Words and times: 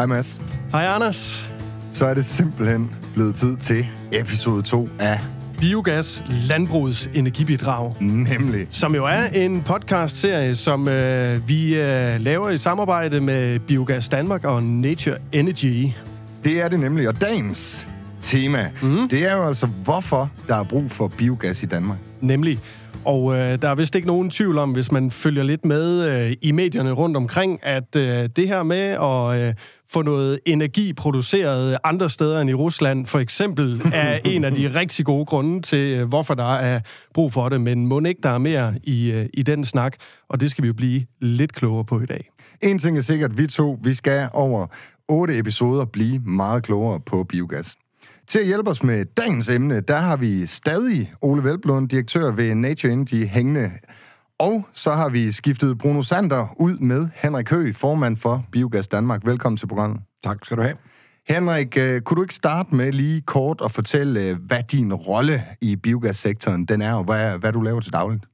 Hej 0.00 0.06
Mads. 0.06 0.40
Hej 0.72 0.84
Anders. 0.84 1.50
Så 1.92 2.06
er 2.06 2.14
det 2.14 2.24
simpelthen 2.24 2.94
blevet 3.14 3.34
tid 3.34 3.56
til 3.56 3.86
episode 4.12 4.62
2 4.62 4.88
af 4.98 5.20
Biogas 5.58 6.24
Landbrugets 6.48 7.10
Energibidrag. 7.14 7.94
Nemlig. 8.00 8.66
Som 8.70 8.94
jo 8.94 9.04
er 9.04 9.24
en 9.24 9.62
podcast-serie, 9.62 10.54
som 10.54 10.88
øh, 10.88 11.48
vi 11.48 11.76
øh, 11.76 12.20
laver 12.20 12.50
i 12.50 12.56
samarbejde 12.56 13.20
med 13.20 13.58
Biogas 13.58 14.08
Danmark 14.08 14.44
og 14.44 14.62
Nature 14.62 15.16
Energy. 15.32 15.88
Det 16.44 16.60
er 16.60 16.68
det 16.68 16.80
nemlig. 16.80 17.08
Og 17.08 17.20
dagens 17.20 17.86
tema, 18.20 18.70
mm. 18.82 19.08
det 19.08 19.26
er 19.26 19.36
jo 19.36 19.46
altså, 19.46 19.66
hvorfor 19.66 20.30
der 20.48 20.56
er 20.56 20.64
brug 20.64 20.90
for 20.90 21.08
biogas 21.08 21.62
i 21.62 21.66
Danmark. 21.66 21.98
Nemlig. 22.20 22.58
Og 23.04 23.34
øh, 23.34 23.62
der 23.62 23.68
er 23.68 23.74
vist 23.74 23.94
ikke 23.94 24.06
nogen 24.06 24.30
tvivl 24.30 24.58
om, 24.58 24.72
hvis 24.72 24.92
man 24.92 25.10
følger 25.10 25.42
lidt 25.42 25.64
med 25.64 26.10
øh, 26.10 26.36
i 26.42 26.52
medierne 26.52 26.92
rundt 26.92 27.16
omkring, 27.16 27.58
at 27.62 27.96
øh, 27.96 28.28
det 28.36 28.48
her 28.48 28.62
med 28.62 28.78
at 28.78 29.48
øh, 29.48 29.54
få 29.92 30.02
noget 30.02 30.40
energi 30.46 30.92
produceret 30.92 31.78
andre 31.84 32.10
steder 32.10 32.40
end 32.40 32.50
i 32.50 32.54
Rusland, 32.54 33.06
for 33.06 33.18
eksempel, 33.18 33.82
er 33.92 34.18
en 34.24 34.44
af 34.44 34.54
de 34.54 34.74
rigtig 34.74 35.04
gode 35.04 35.26
grunde 35.26 35.62
til, 35.62 35.98
øh, 35.98 36.08
hvorfor 36.08 36.34
der 36.34 36.54
er 36.54 36.80
brug 37.14 37.32
for 37.32 37.48
det. 37.48 37.60
Men 37.60 37.86
må 37.86 38.00
ikke 38.00 38.20
der 38.22 38.30
er 38.30 38.38
mere 38.38 38.74
i, 38.82 39.12
øh, 39.12 39.26
i 39.34 39.42
den 39.42 39.64
snak, 39.64 39.96
og 40.28 40.40
det 40.40 40.50
skal 40.50 40.62
vi 40.62 40.66
jo 40.66 40.74
blive 40.74 41.06
lidt 41.20 41.52
klogere 41.52 41.84
på 41.84 42.00
i 42.00 42.06
dag. 42.06 42.30
En 42.62 42.78
ting 42.78 42.96
er 42.96 43.00
sikkert, 43.00 43.38
vi 43.38 43.46
to, 43.46 43.78
vi 43.82 43.94
skal 43.94 44.28
over 44.32 44.66
otte 45.08 45.38
episoder 45.38 45.84
blive 45.84 46.18
meget 46.18 46.62
klogere 46.62 47.00
på 47.00 47.24
biogas. 47.24 47.76
Til 48.28 48.38
at 48.38 48.46
hjælpe 48.46 48.70
os 48.70 48.82
med 48.82 49.04
dagens 49.04 49.48
emne, 49.48 49.80
der 49.80 49.98
har 49.98 50.16
vi 50.16 50.46
stadig 50.46 51.12
Ole 51.22 51.44
Velblom, 51.44 51.88
direktør 51.88 52.30
ved 52.30 52.54
Nature 52.54 52.92
Energy, 52.92 53.26
hængende. 53.26 53.70
Og 54.40 54.66
så 54.72 54.90
har 54.90 55.08
vi 55.08 55.32
skiftet 55.32 55.78
Bruno 55.78 56.02
Sander 56.02 56.54
ud 56.56 56.78
med 56.78 57.08
Henrik 57.14 57.50
Høgh, 57.50 57.74
formand 57.74 58.16
for 58.16 58.44
Biogas 58.52 58.88
Danmark. 58.88 59.26
Velkommen 59.26 59.56
til 59.56 59.66
programmet. 59.66 60.00
Tak 60.24 60.44
skal 60.44 60.56
du 60.56 60.62
have. 60.62 60.76
Henrik, 61.28 61.76
øh, 61.76 62.00
kunne 62.00 62.16
du 62.16 62.22
ikke 62.22 62.34
starte 62.34 62.74
med 62.74 62.92
lige 62.92 63.20
kort 63.20 63.60
at 63.64 63.70
fortælle, 63.70 64.20
øh, 64.20 64.36
hvad 64.46 64.62
din 64.62 64.94
rolle 64.94 65.44
i 65.60 65.76
biogassektoren 65.76 66.64
den 66.64 66.82
er, 66.82 66.94
og 66.94 67.04
hvad, 67.04 67.38
hvad 67.38 67.52
du 67.52 67.60
laver 67.60 67.80
til 67.80 67.92
dagligt? 67.92 68.24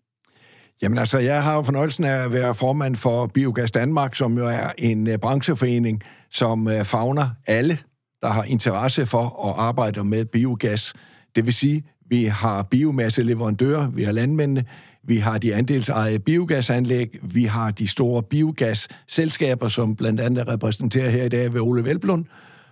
Jamen 0.83 0.99
altså, 0.99 1.19
jeg 1.19 1.43
har 1.43 1.55
jo 1.55 1.63
fornøjelsen 1.63 2.05
af 2.05 2.25
at 2.25 2.33
være 2.33 2.55
formand 2.55 2.97
for 2.97 3.27
Biogas 3.27 3.71
Danmark, 3.71 4.15
som 4.15 4.39
jo 4.39 4.47
er 4.47 4.73
en 4.79 5.09
uh, 5.09 5.15
brancheforening, 5.17 6.03
som 6.31 6.69
fagner 6.85 7.29
alle 7.47 7.79
der 8.23 8.29
har 8.29 8.43
interesse 8.43 9.07
for 9.07 9.49
at 9.49 9.55
arbejde 9.59 10.05
med 10.05 10.25
biogas. 10.25 10.95
Det 11.37 11.47
vil 11.47 11.55
sige, 11.55 11.85
vi 12.09 12.25
har 12.25 12.63
biomasseleverandører, 12.63 13.91
vi 13.91 14.03
har 14.05 14.13
landmændene, 14.13 14.65
vi 15.03 15.17
har 15.17 15.39
de 15.39 15.55
andelsejede 15.55 16.19
biogasanlæg, 16.19 17.19
vi 17.23 17.45
har 17.45 17.71
de 17.71 17.89
store 17.89 18.23
biogasselskaber, 18.23 19.69
som 19.69 19.97
blandt 19.97 20.21
andet 20.21 20.49
repræsenterer 20.49 21.11
her 21.11 21.25
i 21.25 21.29
dag 21.29 21.53
ved 21.53 21.61
Ole 21.61 21.85
Velblund, 21.85 22.25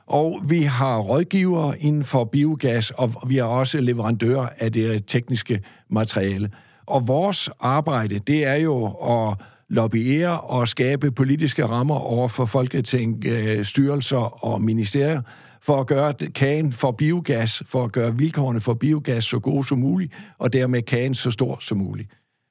og 0.07 0.41
vi 0.49 0.63
har 0.63 0.99
rådgivere 0.99 1.79
inden 1.79 2.05
for 2.05 2.25
biogas, 2.25 2.91
og 2.91 3.15
vi 3.29 3.37
har 3.37 3.45
også 3.45 3.81
leverandører 3.81 4.49
af 4.59 4.73
det 4.73 5.07
tekniske 5.07 5.61
materiale. 5.89 6.51
Og 6.87 7.09
vores 7.09 7.51
arbejde, 7.61 8.19
det 8.19 8.47
er 8.47 8.55
jo 8.55 8.87
at 8.87 9.37
lobbyere 9.69 10.41
og 10.41 10.69
skabe 10.69 11.11
politiske 11.11 11.67
rammer 11.67 11.95
over 11.95 12.29
for 12.29 12.45
Folketing, 12.45 13.25
øh, 13.27 13.65
styrelser 13.65 14.45
og 14.45 14.63
ministerier, 14.63 15.23
for 15.65 15.81
at 15.81 15.87
gøre 15.87 16.15
kagen 16.35 16.73
for 16.73 16.91
biogas, 16.91 17.63
for 17.67 17.85
at 17.85 17.93
gøre 17.93 18.17
vilkårene 18.17 18.61
for 18.61 18.75
biogas 18.75 19.25
så 19.25 19.39
gode 19.39 19.65
som 19.65 19.79
muligt, 19.79 20.13
og 20.39 20.53
dermed 20.53 20.83
kagen 20.83 21.15
så 21.15 21.31
stor 21.31 21.59
som 21.61 21.79
muligt. 21.79 22.09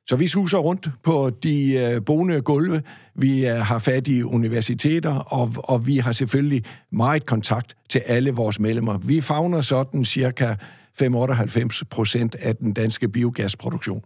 Så 0.10 0.16
vi 0.16 0.28
suser 0.28 0.58
rundt 0.58 0.90
på 1.04 1.30
de 1.44 1.74
øh, 1.74 2.06
boende 2.06 2.42
gulve. 2.42 2.82
Vi 3.16 3.48
øh, 3.48 3.56
har 3.56 3.80
fat 3.80 4.08
i 4.08 4.24
universiteter, 4.24 5.16
og, 5.16 5.54
og 5.58 5.88
vi 5.88 5.98
har 5.98 6.12
selvfølgelig 6.12 6.64
meget 6.92 7.26
kontakt 7.26 7.76
til 7.90 8.00
alle 8.00 8.32
vores 8.32 8.60
medlemmer. 8.60 8.98
Vi 8.98 9.22
fagner 9.22 9.62
sådan 9.62 10.06
cirka 10.06 10.56
95 10.96 11.84
procent 11.90 12.36
af 12.36 12.56
den 12.56 12.74
danske 12.74 13.10
biogasproduktion. 13.10 14.04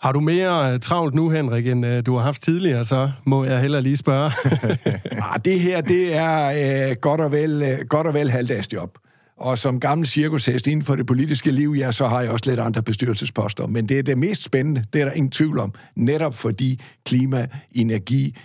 Har 0.00 0.12
du 0.12 0.20
mere 0.20 0.72
øh, 0.72 0.80
travlt 0.80 1.14
nu, 1.14 1.30
Henrik, 1.30 1.66
end 1.66 1.86
øh, 1.86 2.06
du 2.06 2.16
har 2.16 2.22
haft 2.22 2.42
tidligere, 2.42 2.84
så 2.84 3.10
må 3.26 3.44
jeg 3.44 3.60
heller 3.60 3.80
lige 3.80 3.96
spørge. 3.96 4.32
ah, 5.32 5.40
det 5.44 5.60
her, 5.60 5.80
det 5.80 6.14
er 6.14 6.90
øh, 6.90 6.96
godt, 6.96 7.20
og 7.20 7.32
vel, 7.32 7.62
øh, 7.62 7.78
godt 7.88 8.06
og 8.06 8.14
vel 8.14 8.30
halvdagsjob. 8.30 8.98
Og 9.36 9.58
som 9.58 9.80
gammel 9.80 10.06
cirkushest 10.06 10.66
inden 10.66 10.84
for 10.84 10.96
det 10.96 11.06
politiske 11.06 11.50
liv, 11.50 11.74
ja, 11.78 11.92
så 11.92 12.08
har 12.08 12.20
jeg 12.20 12.30
også 12.30 12.50
lidt 12.50 12.60
andre 12.60 12.82
bestyrelsesposter. 12.82 13.66
Men 13.66 13.88
det 13.88 13.98
er 13.98 14.02
det 14.02 14.18
mest 14.18 14.42
spændende, 14.42 14.84
det 14.92 15.00
er 15.00 15.04
der 15.04 15.12
ingen 15.12 15.30
tvivl 15.30 15.58
om. 15.58 15.72
Netop 15.96 16.34
fordi 16.34 16.80
klima, 17.06 17.46
energi, 17.72 18.36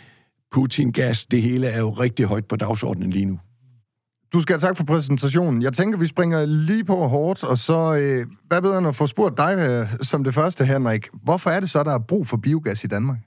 Putin-gas, 0.52 1.26
det 1.26 1.42
hele 1.42 1.68
er 1.68 1.80
jo 1.80 1.90
rigtig 1.90 2.26
højt 2.26 2.46
på 2.46 2.56
dagsordenen 2.56 3.10
lige 3.10 3.26
nu. 3.26 3.40
Du 4.34 4.42
skal 4.42 4.54
have 4.54 4.68
tak 4.68 4.78
for 4.78 4.84
præsentationen. 4.84 5.62
Jeg 5.62 5.74
tænker, 5.74 5.98
vi 5.98 6.08
springer 6.08 6.46
lige 6.46 6.84
på 6.84 7.08
hårdt, 7.08 7.44
og 7.44 7.58
så, 7.58 7.96
øh, 7.96 8.26
hvad 8.48 8.62
bedre 8.62 8.78
end 8.78 8.88
at 8.88 8.96
få 8.96 9.08
spurgt 9.08 9.38
dig 9.38 9.56
øh, 9.60 9.88
som 10.02 10.24
det 10.24 10.34
første, 10.34 10.66
Henrik. 10.66 11.08
Hvorfor 11.24 11.50
er 11.50 11.60
det 11.60 11.70
så, 11.70 11.84
der 11.84 11.94
er 11.94 12.00
brug 12.00 12.28
for 12.28 12.38
biogas 12.38 12.84
i 12.84 12.88
Danmark? 12.88 13.18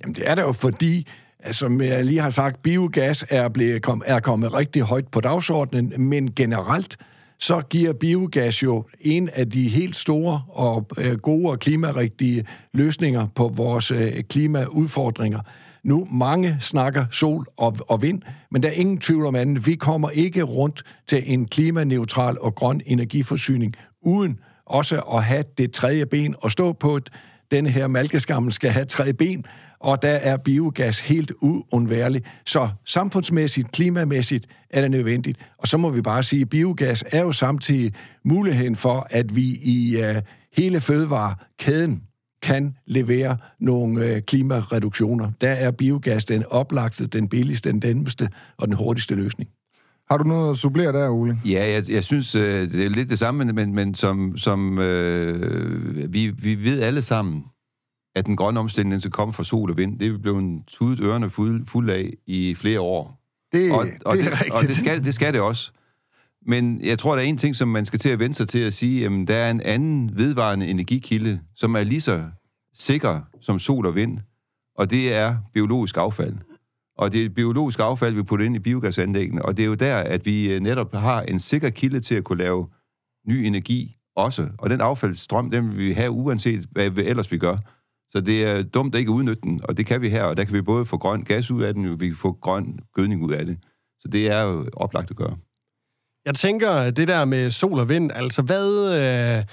Jamen, 0.00 0.14
det 0.14 0.30
er 0.30 0.34
det 0.34 0.42
jo, 0.42 0.52
fordi, 0.52 1.06
som 1.50 1.80
jeg 1.80 2.04
lige 2.04 2.20
har 2.20 2.30
sagt, 2.30 2.62
biogas 2.62 3.24
er, 3.30 3.48
blevet, 3.48 3.82
kom, 3.82 4.02
er 4.06 4.20
kommet 4.20 4.54
rigtig 4.54 4.82
højt 4.82 5.08
på 5.08 5.20
dagsordenen, 5.20 6.08
men 6.08 6.34
generelt, 6.34 6.96
så 7.38 7.60
giver 7.60 7.92
biogas 7.92 8.62
jo 8.62 8.84
en 9.00 9.28
af 9.28 9.50
de 9.50 9.68
helt 9.68 9.96
store 9.96 10.42
og 10.48 10.86
øh, 10.98 11.18
gode 11.18 11.50
og 11.50 11.58
klimarigtige 11.58 12.46
løsninger 12.72 13.26
på 13.34 13.48
vores 13.48 13.90
øh, 13.90 14.22
klimaudfordringer. 14.22 15.40
Nu, 15.84 16.08
mange 16.10 16.56
snakker 16.60 17.06
sol 17.10 17.46
og, 17.56 17.76
og 17.88 18.02
vind, 18.02 18.22
men 18.50 18.62
der 18.62 18.68
er 18.68 18.72
ingen 18.72 18.98
tvivl 18.98 19.26
om 19.26 19.34
andet. 19.34 19.66
Vi 19.66 19.74
kommer 19.74 20.10
ikke 20.10 20.42
rundt 20.42 20.82
til 21.06 21.22
en 21.26 21.46
klimaneutral 21.46 22.38
og 22.40 22.54
grøn 22.54 22.80
energiforsyning, 22.86 23.74
uden 24.02 24.38
også 24.66 25.00
at 25.00 25.24
have 25.24 25.44
det 25.58 25.72
tredje 25.72 26.06
ben 26.06 26.34
og 26.38 26.52
stå 26.52 26.72
på. 26.72 26.96
Et, 26.96 27.10
denne 27.50 27.70
her 27.70 27.86
malkeskammel 27.86 28.52
skal 28.52 28.70
have 28.70 28.84
tre 28.84 29.12
ben, 29.12 29.46
og 29.80 30.02
der 30.02 30.08
er 30.08 30.36
biogas 30.36 31.00
helt 31.00 31.32
uundværlig. 31.40 32.22
Så 32.46 32.68
samfundsmæssigt, 32.84 33.72
klimamæssigt 33.72 34.46
er 34.70 34.80
det 34.80 34.90
nødvendigt. 34.90 35.38
Og 35.58 35.68
så 35.68 35.76
må 35.76 35.90
vi 35.90 36.02
bare 36.02 36.22
sige, 36.22 36.42
at 36.42 36.48
biogas 36.48 37.04
er 37.12 37.20
jo 37.20 37.32
samtidig 37.32 37.94
muligheden 38.24 38.76
for, 38.76 39.06
at 39.10 39.36
vi 39.36 39.42
i 39.62 39.96
uh, 39.98 40.22
hele 40.56 40.80
fødevarekæden 40.80 42.02
kan 42.42 42.76
levere 42.86 43.36
nogle 43.60 44.06
øh, 44.06 44.22
klimareduktioner. 44.22 45.30
Der 45.40 45.50
er 45.50 45.70
biogas 45.70 46.24
den 46.24 46.44
oplagte, 46.50 47.06
den 47.06 47.28
billigste, 47.28 47.72
den 47.72 47.82
nemmeste 47.84 48.28
og 48.56 48.66
den 48.66 48.76
hurtigste 48.76 49.14
løsning. 49.14 49.50
Har 50.10 50.16
du 50.18 50.24
noget 50.24 50.50
at 50.50 50.56
supplere 50.56 50.92
der, 50.92 51.08
Ole? 51.08 51.40
Ja, 51.44 51.70
jeg, 51.70 51.90
jeg 51.90 52.04
synes, 52.04 52.34
øh, 52.34 52.72
det 52.72 52.84
er 52.84 52.88
lidt 52.88 53.10
det 53.10 53.18
samme, 53.18 53.44
men, 53.44 53.74
men 53.74 53.94
som, 53.94 54.36
som 54.36 54.78
øh, 54.78 56.12
vi, 56.12 56.28
vi 56.28 56.64
ved 56.64 56.80
alle 56.80 57.02
sammen, 57.02 57.44
at 58.16 58.26
den 58.26 58.36
grønne 58.36 58.60
omstilling 58.60 59.00
skal 59.00 59.10
komme 59.10 59.34
fra 59.34 59.44
sol 59.44 59.70
og 59.70 59.76
vind. 59.76 59.98
Det 59.98 60.06
er 60.06 60.12
vi 60.12 60.18
blevet 60.18 60.62
tudet 60.66 61.00
ørerne 61.00 61.30
fuld, 61.30 61.66
fuld 61.66 61.90
af 61.90 62.12
i 62.26 62.54
flere 62.54 62.80
år. 62.80 63.18
Det, 63.52 63.72
og, 63.72 63.86
og 64.04 64.16
det 64.16 64.24
er 64.24 64.30
det, 64.30 64.40
rigtigt. 64.40 64.54
Og 64.54 64.62
det 64.62 64.76
skal, 64.76 65.04
det 65.04 65.14
skal 65.14 65.32
det 65.32 65.40
også. 65.40 65.72
Men 66.46 66.84
jeg 66.84 66.98
tror, 66.98 67.14
der 67.14 67.22
er 67.22 67.26
en 67.26 67.38
ting, 67.38 67.56
som 67.56 67.68
man 67.68 67.84
skal 67.84 67.98
til 67.98 68.08
at 68.08 68.18
vende 68.18 68.34
sig 68.34 68.48
til 68.48 68.58
at 68.58 68.74
sige, 68.74 69.06
at 69.06 69.28
der 69.28 69.34
er 69.34 69.50
en 69.50 69.60
anden 69.60 70.18
vedvarende 70.18 70.66
energikilde, 70.66 71.40
som 71.56 71.74
er 71.74 71.84
lige 71.84 72.00
så 72.00 72.24
sikker 72.74 73.20
som 73.40 73.58
sol 73.58 73.86
og 73.86 73.94
vind, 73.94 74.18
og 74.74 74.90
det 74.90 75.14
er 75.14 75.36
biologisk 75.54 75.96
affald. 75.96 76.36
Og 76.98 77.12
det 77.12 77.24
er 77.24 77.28
biologisk 77.28 77.78
affald, 77.78 78.14
vi 78.14 78.22
putter 78.22 78.46
ind 78.46 78.56
i 78.56 78.58
biogasanlæggene, 78.58 79.44
og 79.44 79.56
det 79.56 79.62
er 79.62 79.66
jo 79.66 79.74
der, 79.74 79.96
at 79.96 80.26
vi 80.26 80.52
øh, 80.52 80.60
netop 80.60 80.94
har 80.94 81.22
en 81.22 81.40
sikker 81.40 81.70
kilde 81.70 82.00
til 82.00 82.14
at 82.14 82.24
kunne 82.24 82.38
lave 82.38 82.68
ny 83.28 83.32
energi 83.32 83.96
også. 84.16 84.48
Og 84.58 84.70
den 84.70 84.80
affaldsstrøm, 84.80 85.50
den 85.50 85.68
vil 85.68 85.78
vi 85.78 85.92
have 85.92 86.10
uanset, 86.10 86.66
hvad 86.70 86.90
vi 86.90 87.02
ellers 87.02 87.32
vi 87.32 87.38
gør. 87.38 87.56
Så 88.10 88.20
det 88.20 88.44
er 88.44 88.62
dumt 88.62 88.94
at 88.94 88.98
ikke 88.98 89.10
udnytte 89.10 89.42
den, 89.42 89.60
og 89.64 89.76
det 89.76 89.86
kan 89.86 90.00
vi 90.00 90.08
her, 90.08 90.24
og 90.24 90.36
der 90.36 90.44
kan 90.44 90.54
vi 90.54 90.62
både 90.62 90.86
få 90.86 90.98
grøn 90.98 91.24
gas 91.24 91.50
ud 91.50 91.62
af 91.62 91.74
den, 91.74 91.86
og 91.86 92.00
vi 92.00 92.06
kan 92.06 92.16
få 92.16 92.32
grøn 92.32 92.78
gødning 92.94 93.22
ud 93.22 93.32
af 93.32 93.46
det. 93.46 93.58
Så 94.00 94.08
det 94.08 94.30
er 94.30 94.42
jo 94.42 94.68
oplagt 94.72 95.10
at 95.10 95.16
gøre. 95.16 95.36
Jeg 96.24 96.34
tænker, 96.34 96.74
øh, 96.74 96.86
det 96.86 97.08
der 97.08 97.24
med 97.24 97.50
sol 97.50 97.78
og 97.78 97.88
vind, 97.88 98.12
altså 98.14 98.42
hvad... 98.42 98.94
Øh 99.38 99.44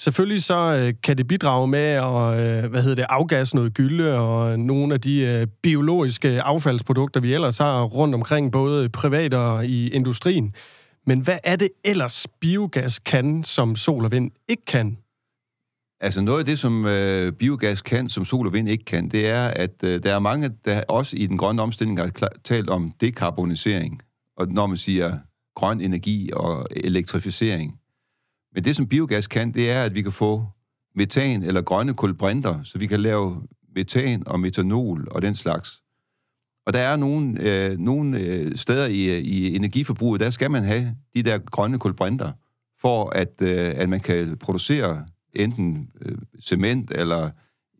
Selvfølgelig 0.00 0.42
så 0.42 0.74
øh, 0.74 0.94
kan 1.02 1.18
det 1.18 1.28
bidrage 1.28 1.68
med 1.68 1.78
at 1.78 2.64
øh, 2.64 2.70
hvad 2.70 2.82
hedder 2.82 2.94
det, 2.94 3.06
afgasse 3.08 3.56
noget 3.56 3.74
gylde 3.74 4.18
og 4.18 4.58
nogle 4.58 4.94
af 4.94 5.00
de 5.00 5.20
øh, 5.20 5.46
biologiske 5.62 6.42
affaldsprodukter, 6.42 7.20
vi 7.20 7.34
ellers 7.34 7.58
har 7.58 7.82
rundt 7.82 8.14
omkring, 8.14 8.52
både 8.52 8.88
privat 8.88 9.34
og 9.34 9.66
i 9.66 9.88
industrien. 9.88 10.54
Men 11.06 11.20
hvad 11.20 11.38
er 11.44 11.56
det 11.56 11.68
ellers, 11.84 12.26
biogas 12.40 12.98
kan, 12.98 13.44
som 13.44 13.76
sol 13.76 14.04
og 14.04 14.12
vind 14.12 14.30
ikke 14.48 14.64
kan? 14.64 14.98
Altså 16.00 16.20
noget 16.20 16.38
af 16.38 16.44
det, 16.44 16.58
som 16.58 16.86
øh, 16.86 17.32
biogas 17.32 17.82
kan, 17.82 18.08
som 18.08 18.24
sol 18.24 18.46
og 18.46 18.52
vind 18.52 18.68
ikke 18.68 18.84
kan, 18.84 19.08
det 19.08 19.28
er, 19.28 19.48
at 19.48 19.84
øh, 19.84 20.02
der 20.02 20.14
er 20.14 20.18
mange, 20.18 20.50
der 20.64 20.82
også 20.88 21.16
i 21.16 21.26
den 21.26 21.38
grønne 21.38 21.62
omstilling 21.62 21.98
har 21.98 22.10
talt 22.44 22.70
om 22.70 22.92
dekarbonisering. 23.00 24.02
Og 24.36 24.48
når 24.48 24.66
man 24.66 24.76
siger 24.76 25.18
grøn 25.58 25.80
energi 25.80 26.30
og 26.32 26.66
elektrificering, 26.70 27.78
men 28.54 28.64
det, 28.64 28.76
som 28.76 28.86
biogas 28.86 29.26
kan, 29.26 29.54
det 29.54 29.70
er, 29.70 29.84
at 29.84 29.94
vi 29.94 30.02
kan 30.02 30.12
få 30.12 30.46
metan 30.94 31.42
eller 31.42 31.62
grønne 31.62 31.94
kulbrinter, 31.94 32.62
så 32.62 32.78
vi 32.78 32.86
kan 32.86 33.00
lave 33.00 33.42
metan 33.74 34.22
og 34.26 34.40
metanol 34.40 35.08
og 35.10 35.22
den 35.22 35.34
slags. 35.34 35.82
Og 36.66 36.72
der 36.72 36.78
er 36.78 36.96
nogle, 36.96 37.40
øh, 37.40 37.78
nogle 37.78 38.18
øh, 38.20 38.56
steder 38.56 38.86
i, 38.86 39.18
i 39.18 39.56
energiforbruget, 39.56 40.20
der 40.20 40.30
skal 40.30 40.50
man 40.50 40.64
have 40.64 40.96
de 41.14 41.22
der 41.22 41.38
grønne 41.38 41.78
kulbrinter, 41.78 42.32
for 42.80 43.10
at, 43.10 43.32
øh, 43.42 43.72
at 43.76 43.88
man 43.88 44.00
kan 44.00 44.36
producere 44.36 45.06
enten 45.34 45.90
øh, 46.02 46.18
cement 46.42 46.90
eller 46.90 47.30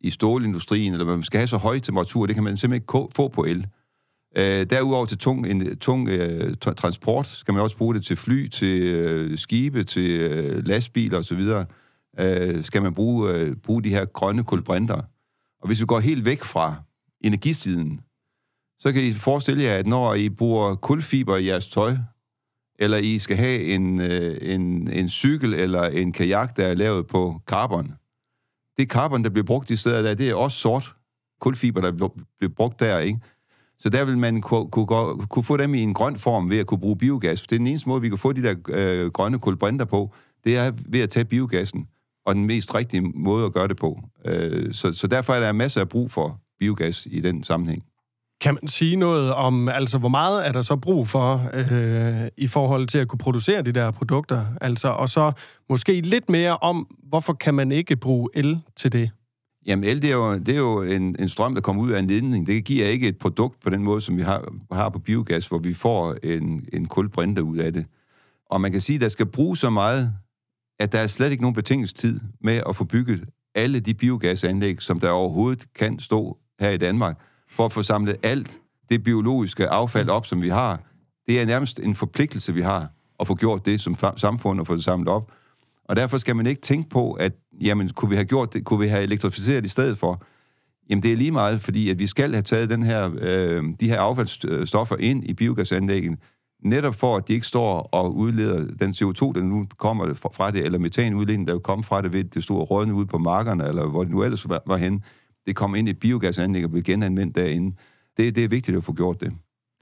i 0.01 0.11
stålindustrien, 0.11 0.93
eller 0.93 1.07
man 1.07 1.23
skal 1.23 1.39
have 1.39 1.49
så 1.49 1.57
høje 1.57 1.81
temperatur, 1.81 2.27
det 2.27 2.35
kan 2.35 2.45
man 2.45 2.57
simpelthen 2.57 2.83
ikke 2.99 3.15
få 3.15 3.29
på 3.29 3.45
el. 3.45 3.67
Øh, 4.39 4.67
derudover 4.71 5.07
til 5.07 5.19
tung, 5.19 5.47
en, 5.47 5.79
tung 5.79 6.09
øh, 6.09 6.55
transport 6.77 7.27
skal 7.27 7.55
man 7.55 7.63
også 7.63 7.77
bruge 7.77 7.95
det 7.95 8.05
til 8.05 8.17
fly, 8.17 8.49
til 8.49 8.83
øh, 8.83 9.39
skibe, 9.39 9.85
til 9.85 10.21
øh, 10.21 10.67
lastbiler 10.67 11.19
osv. 11.19 11.41
Øh, 12.21 12.65
skal 12.65 12.83
man 12.83 12.95
bruge, 12.95 13.35
øh, 13.35 13.57
bruge 13.57 13.83
de 13.83 13.89
her 13.89 14.05
grønne 14.05 14.45
kulbrinter. 14.45 15.03
Og 15.61 15.67
hvis 15.67 15.81
vi 15.81 15.87
går 15.87 16.01
helt 16.01 16.25
væk 16.25 16.45
fra 16.45 16.75
energisiden, 17.21 18.01
så 18.79 18.93
kan 18.93 19.03
I 19.03 19.13
forestille 19.13 19.63
jer, 19.63 19.77
at 19.77 19.87
når 19.87 20.15
I 20.15 20.29
bruger 20.29 20.75
kulfiber 20.75 21.37
i 21.37 21.47
jeres 21.47 21.69
tøj, 21.69 21.97
eller 22.79 22.99
I 22.99 23.19
skal 23.19 23.37
have 23.37 23.63
en, 23.63 24.01
øh, 24.01 24.39
en, 24.41 24.91
en 24.93 25.09
cykel 25.09 25.55
eller 25.55 25.83
en 25.83 26.13
kajak, 26.13 26.57
der 26.57 26.67
er 26.67 26.75
lavet 26.75 27.07
på 27.07 27.41
carbon, 27.47 27.95
det 28.79 28.89
carbon, 28.89 29.25
der 29.25 29.31
bliver 29.31 29.47
brugt 29.47 29.71
i 29.71 29.77
stedet 29.77 30.05
der, 30.05 30.15
det 30.15 30.29
er 30.29 30.35
også 30.35 30.59
sort 30.59 30.95
kulfiber, 31.41 31.81
der 31.81 31.93
bliver 32.39 32.53
brugt 32.57 32.81
der, 32.81 32.99
ikke? 32.99 33.21
Så 33.79 33.89
der 33.89 34.05
vil 34.05 34.19
man 34.19 34.41
kunne, 34.41 34.71
kunne, 34.71 34.87
kunne 35.29 35.43
få 35.43 35.57
dem 35.57 35.75
i 35.75 35.81
en 35.81 35.95
grøn 35.95 36.17
form 36.17 36.51
ved 36.51 36.59
at 36.59 36.67
kunne 36.67 36.81
bruge 36.81 36.97
biogas. 36.97 37.43
Det 37.43 37.53
er 37.53 37.59
den 37.59 37.67
eneste 37.67 37.89
måde, 37.89 38.01
vi 38.01 38.09
kan 38.09 38.19
få 38.19 38.33
de 38.33 38.43
der 38.43 38.55
øh, 38.69 39.11
grønne 39.11 39.39
kulbrinter 39.39 39.85
på, 39.85 40.15
det 40.45 40.57
er 40.57 40.73
ved 40.87 41.01
at 41.01 41.11
tage 41.11 41.25
biogassen, 41.25 41.89
og 42.27 42.35
den 42.35 42.45
mest 42.45 42.75
rigtige 42.75 43.01
måde 43.01 43.47
at 43.47 43.53
gøre 43.53 43.69
det 43.69 43.77
på. 43.77 44.01
Øh, 44.25 44.75
så, 44.75 44.93
så 44.93 45.07
derfor 45.07 45.35
er 45.35 45.41
der 45.41 45.53
masser 45.53 45.81
af 45.81 45.89
brug 45.89 46.11
for 46.11 46.41
biogas 46.61 47.09
i 47.11 47.21
den 47.21 47.45
sammenhæng. 47.45 47.85
Kan 48.41 48.55
man 48.55 48.69
sige 48.69 48.97
noget 48.97 49.35
om, 49.35 49.69
altså 49.69 49.99
hvor 49.99 50.09
meget 50.09 50.47
er 50.49 50.53
der 50.53 50.63
så 50.63 50.77
brug 50.77 51.09
for 51.09 51.51
øh, 51.53 52.29
i 52.37 52.47
forhold 52.47 52.87
til 52.87 52.99
at 52.99 53.09
kunne 53.09 53.19
producere 53.19 53.63
de 53.63 53.73
der 53.73 53.91
produkter? 53.91 54.45
Altså, 54.61 54.89
og 54.89 55.09
så 55.09 55.33
måske 55.69 56.01
lidt 56.01 56.31
mere 56.31 56.57
om, 56.57 56.97
hvorfor 57.09 57.33
kan 57.33 57.55
man 57.55 57.73
ikke 57.73 57.97
bruge 57.97 58.29
el 58.35 58.61
til 58.77 58.93
det? 58.93 59.11
Jamen 59.69 59.85
el, 59.85 60.03
det 60.03 60.11
er 60.11 60.15
jo, 60.15 60.39
det 60.39 60.49
er 60.49 60.59
jo 60.59 60.83
en, 60.83 61.17
en 61.19 61.29
strøm, 61.29 61.55
der 61.55 61.61
kommer 61.61 61.83
ud 61.83 61.91
af 61.91 61.99
en 61.99 62.07
ledning. 62.07 62.47
Det 62.47 62.65
giver 62.65 62.87
ikke 62.87 63.09
et 63.09 63.19
produkt 63.19 63.61
på 63.61 63.71
den 63.71 63.83
måde, 63.83 64.01
som 64.01 64.17
vi 64.17 64.23
har, 64.23 64.53
har 64.73 64.89
på 64.89 64.99
biogas, 64.99 65.47
hvor 65.47 65.59
vi 65.59 65.75
får 65.75 66.17
en, 66.23 66.69
en 66.73 66.87
kulbrinter 66.87 67.43
ud 67.43 67.59
af 67.59 67.73
det. 67.73 67.87
Og 68.51 68.61
man 68.61 68.73
kan 68.73 68.81
sige, 68.81 68.95
at 68.95 69.01
der 69.01 69.09
skal 69.09 69.27
bruge 69.27 69.57
så 69.57 69.71
meget, 69.71 70.13
at 70.79 70.93
der 70.93 70.99
er 70.99 71.07
slet 71.07 71.31
ikke 71.31 71.43
nogen 71.43 71.55
betingelsestid 71.55 72.21
med 72.41 72.63
at 72.69 72.77
få 72.77 72.85
bygget 72.85 73.25
alle 73.55 73.81
de 73.81 73.95
biogasanlæg, 73.95 74.83
som 74.83 75.01
der 75.01 75.11
overhovedet 75.11 75.67
kan 75.75 75.99
stå 75.99 76.39
her 76.61 76.71
i 76.71 76.77
Danmark, 76.77 77.19
for 77.51 77.65
at 77.65 77.73
få 77.73 77.83
samlet 77.83 78.17
alt 78.23 78.59
det 78.89 79.03
biologiske 79.03 79.69
affald 79.69 80.09
op, 80.09 80.27
som 80.27 80.43
vi 80.43 80.49
har. 80.49 80.81
Det 81.27 81.41
er 81.41 81.47
nærmest 81.47 81.81
en 81.81 81.95
forpligtelse, 81.95 82.55
vi 82.55 82.63
har, 82.63 82.89
at 83.21 83.27
få 83.27 83.35
gjort 83.35 83.67
det 83.67 83.81
som 83.81 83.97
samfund 84.17 84.61
og 84.61 84.67
få 84.67 84.77
det 84.77 84.85
samlet 84.85 85.09
op. 85.09 85.33
Og 85.89 85.97
derfor 85.97 86.19
skal 86.19 86.37
man 86.37 86.47
ikke 86.47 86.61
tænke 86.61 86.89
på, 86.89 87.13
at 87.13 87.33
jamen, 87.61 87.89
kunne 87.89 88.09
vi 88.09 88.15
have 88.15 88.25
gjort 88.25 88.55
det, 88.55 88.65
kunne 88.65 88.81
vi 88.81 88.89
have 88.89 89.03
elektrificeret 89.03 89.67
i 89.67 89.69
stedet 89.69 89.99
for? 89.99 90.23
Jamen, 90.91 91.03
det 91.03 91.13
er 91.13 91.17
lige 91.17 91.31
meget, 91.31 91.61
fordi 91.61 91.91
at 91.91 91.99
vi 91.99 92.07
skal 92.07 92.33
have 92.33 92.43
taget 92.43 92.71
den 92.71 92.83
her, 92.83 93.11
øh, 93.21 93.65
de 93.81 93.89
her 93.89 94.01
affaldsstoffer 94.01 94.97
ind 94.97 95.25
i 95.25 95.35
biogasanlæggen, 95.35 96.19
netop 96.65 96.95
for, 96.95 97.17
at 97.17 97.29
de 97.29 97.33
ikke 97.33 97.47
står 97.47 97.81
og 97.81 98.17
udleder 98.17 98.67
den 98.81 98.91
CO2, 98.91 99.33
der 99.33 99.43
nu 99.43 99.67
kommer 99.77 100.15
fra 100.15 100.51
det, 100.51 100.65
eller 100.65 100.79
metanudledning, 100.79 101.49
der 101.49 101.53
jo 101.53 101.59
kommer 101.59 101.83
fra 101.83 102.03
det 102.03 102.13
ved 102.13 102.25
det 102.25 102.43
store 102.43 102.65
rådne 102.65 102.95
ude 102.95 103.07
på 103.07 103.19
markerne, 103.19 103.69
eller 103.69 103.87
hvor 103.87 104.05
det 104.05 104.13
nu 104.13 104.23
ellers 104.23 104.49
var, 104.49 104.63
var 104.67 104.77
hen, 104.77 105.03
det 105.47 105.57
kommer 105.57 105.77
ind 105.77 105.89
i 105.89 105.91
et 105.91 105.99
biogasanlæg 105.99 106.65
og 106.65 106.71
bliver 106.71 106.85
genanvendt 106.85 107.37
derinde. 107.37 107.77
Det, 108.17 108.37
det 108.37 108.45
er 108.45 108.49
vigtigt 108.49 108.77
at 108.77 108.85
få 108.85 108.93
gjort 108.93 109.21
det. 109.21 109.33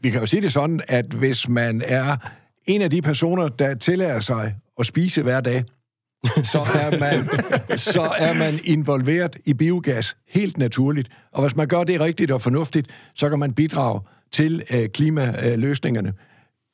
Vi 0.03 0.11
kan 0.11 0.21
jo 0.21 0.27
sige 0.27 0.43
det 0.43 0.53
sådan, 0.53 0.81
at 0.89 1.07
hvis 1.15 1.49
man 1.49 1.83
er 1.85 2.17
en 2.67 2.83
af 2.83 2.91
de 2.91 3.03
personer, 3.03 3.49
der 3.49 3.75
tillader 3.75 4.21
sig 4.21 4.55
at 4.79 4.87
spise 4.87 5.23
hver 5.23 5.41
dag, 5.41 5.65
så 6.53 6.59
er, 6.59 6.99
man, 6.99 7.29
så 7.79 8.03
er 8.03 8.35
man 8.35 8.61
involveret 8.65 9.37
i 9.47 9.55
biogas 9.55 10.17
helt 10.29 10.59
naturligt. 10.59 11.09
Og 11.33 11.43
hvis 11.43 11.57
man 11.57 11.69
gør 11.69 11.85
det 11.85 12.01
rigtigt 12.01 12.31
og 12.31 12.43
fornuftigt, 12.43 12.89
så 13.15 13.29
kan 13.29 13.39
man 13.39 13.53
bidrage 13.53 14.01
til 14.33 14.63
øh, 14.71 14.89
klimaløsningerne. 14.89 16.13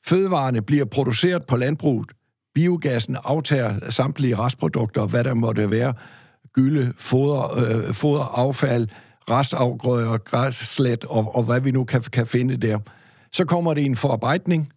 Fødevarene 0.07 0.63
bliver 0.63 0.85
produceret 0.85 1.47
på 1.47 1.57
landbruget. 1.57 2.09
Biogassen 2.55 3.17
aftager 3.25 3.91
samtlige 3.91 4.37
restprodukter, 4.37 5.07
hvad 5.07 5.25
der 5.25 5.35
måtte 5.35 5.71
være. 5.71 5.95
Gylde, 6.53 6.93
foder, 6.99 7.59
øh, 7.59 7.95
foderaffald, 7.95 8.89
restafgrøder, 9.31 10.19
græsslet 10.19 11.05
og, 11.05 11.37
og 11.37 11.43
hvad 11.43 11.61
vi 11.61 11.71
nu 11.71 11.85
kan, 11.85 12.03
kan 12.03 12.27
finde 12.27 12.57
der. 12.57 12.79
Så 13.33 13.45
kommer 13.45 13.75
det 13.75 13.81
i 13.81 13.87
en 13.87 13.97
forarbejdning, 13.97 14.73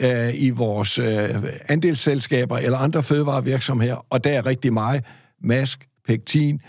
øh, 0.00 0.42
i 0.42 0.50
vores 0.50 0.98
øh, 0.98 1.44
andelsselskaber 1.68 2.58
eller 2.58 2.78
andre 2.78 3.02
fødevarevirksomheder, 3.02 4.06
og 4.10 4.24
der 4.24 4.30
er 4.30 4.46
rigtig 4.46 4.72
meget 4.72 5.04
mask, 5.42 5.88
pektin, 6.06 6.60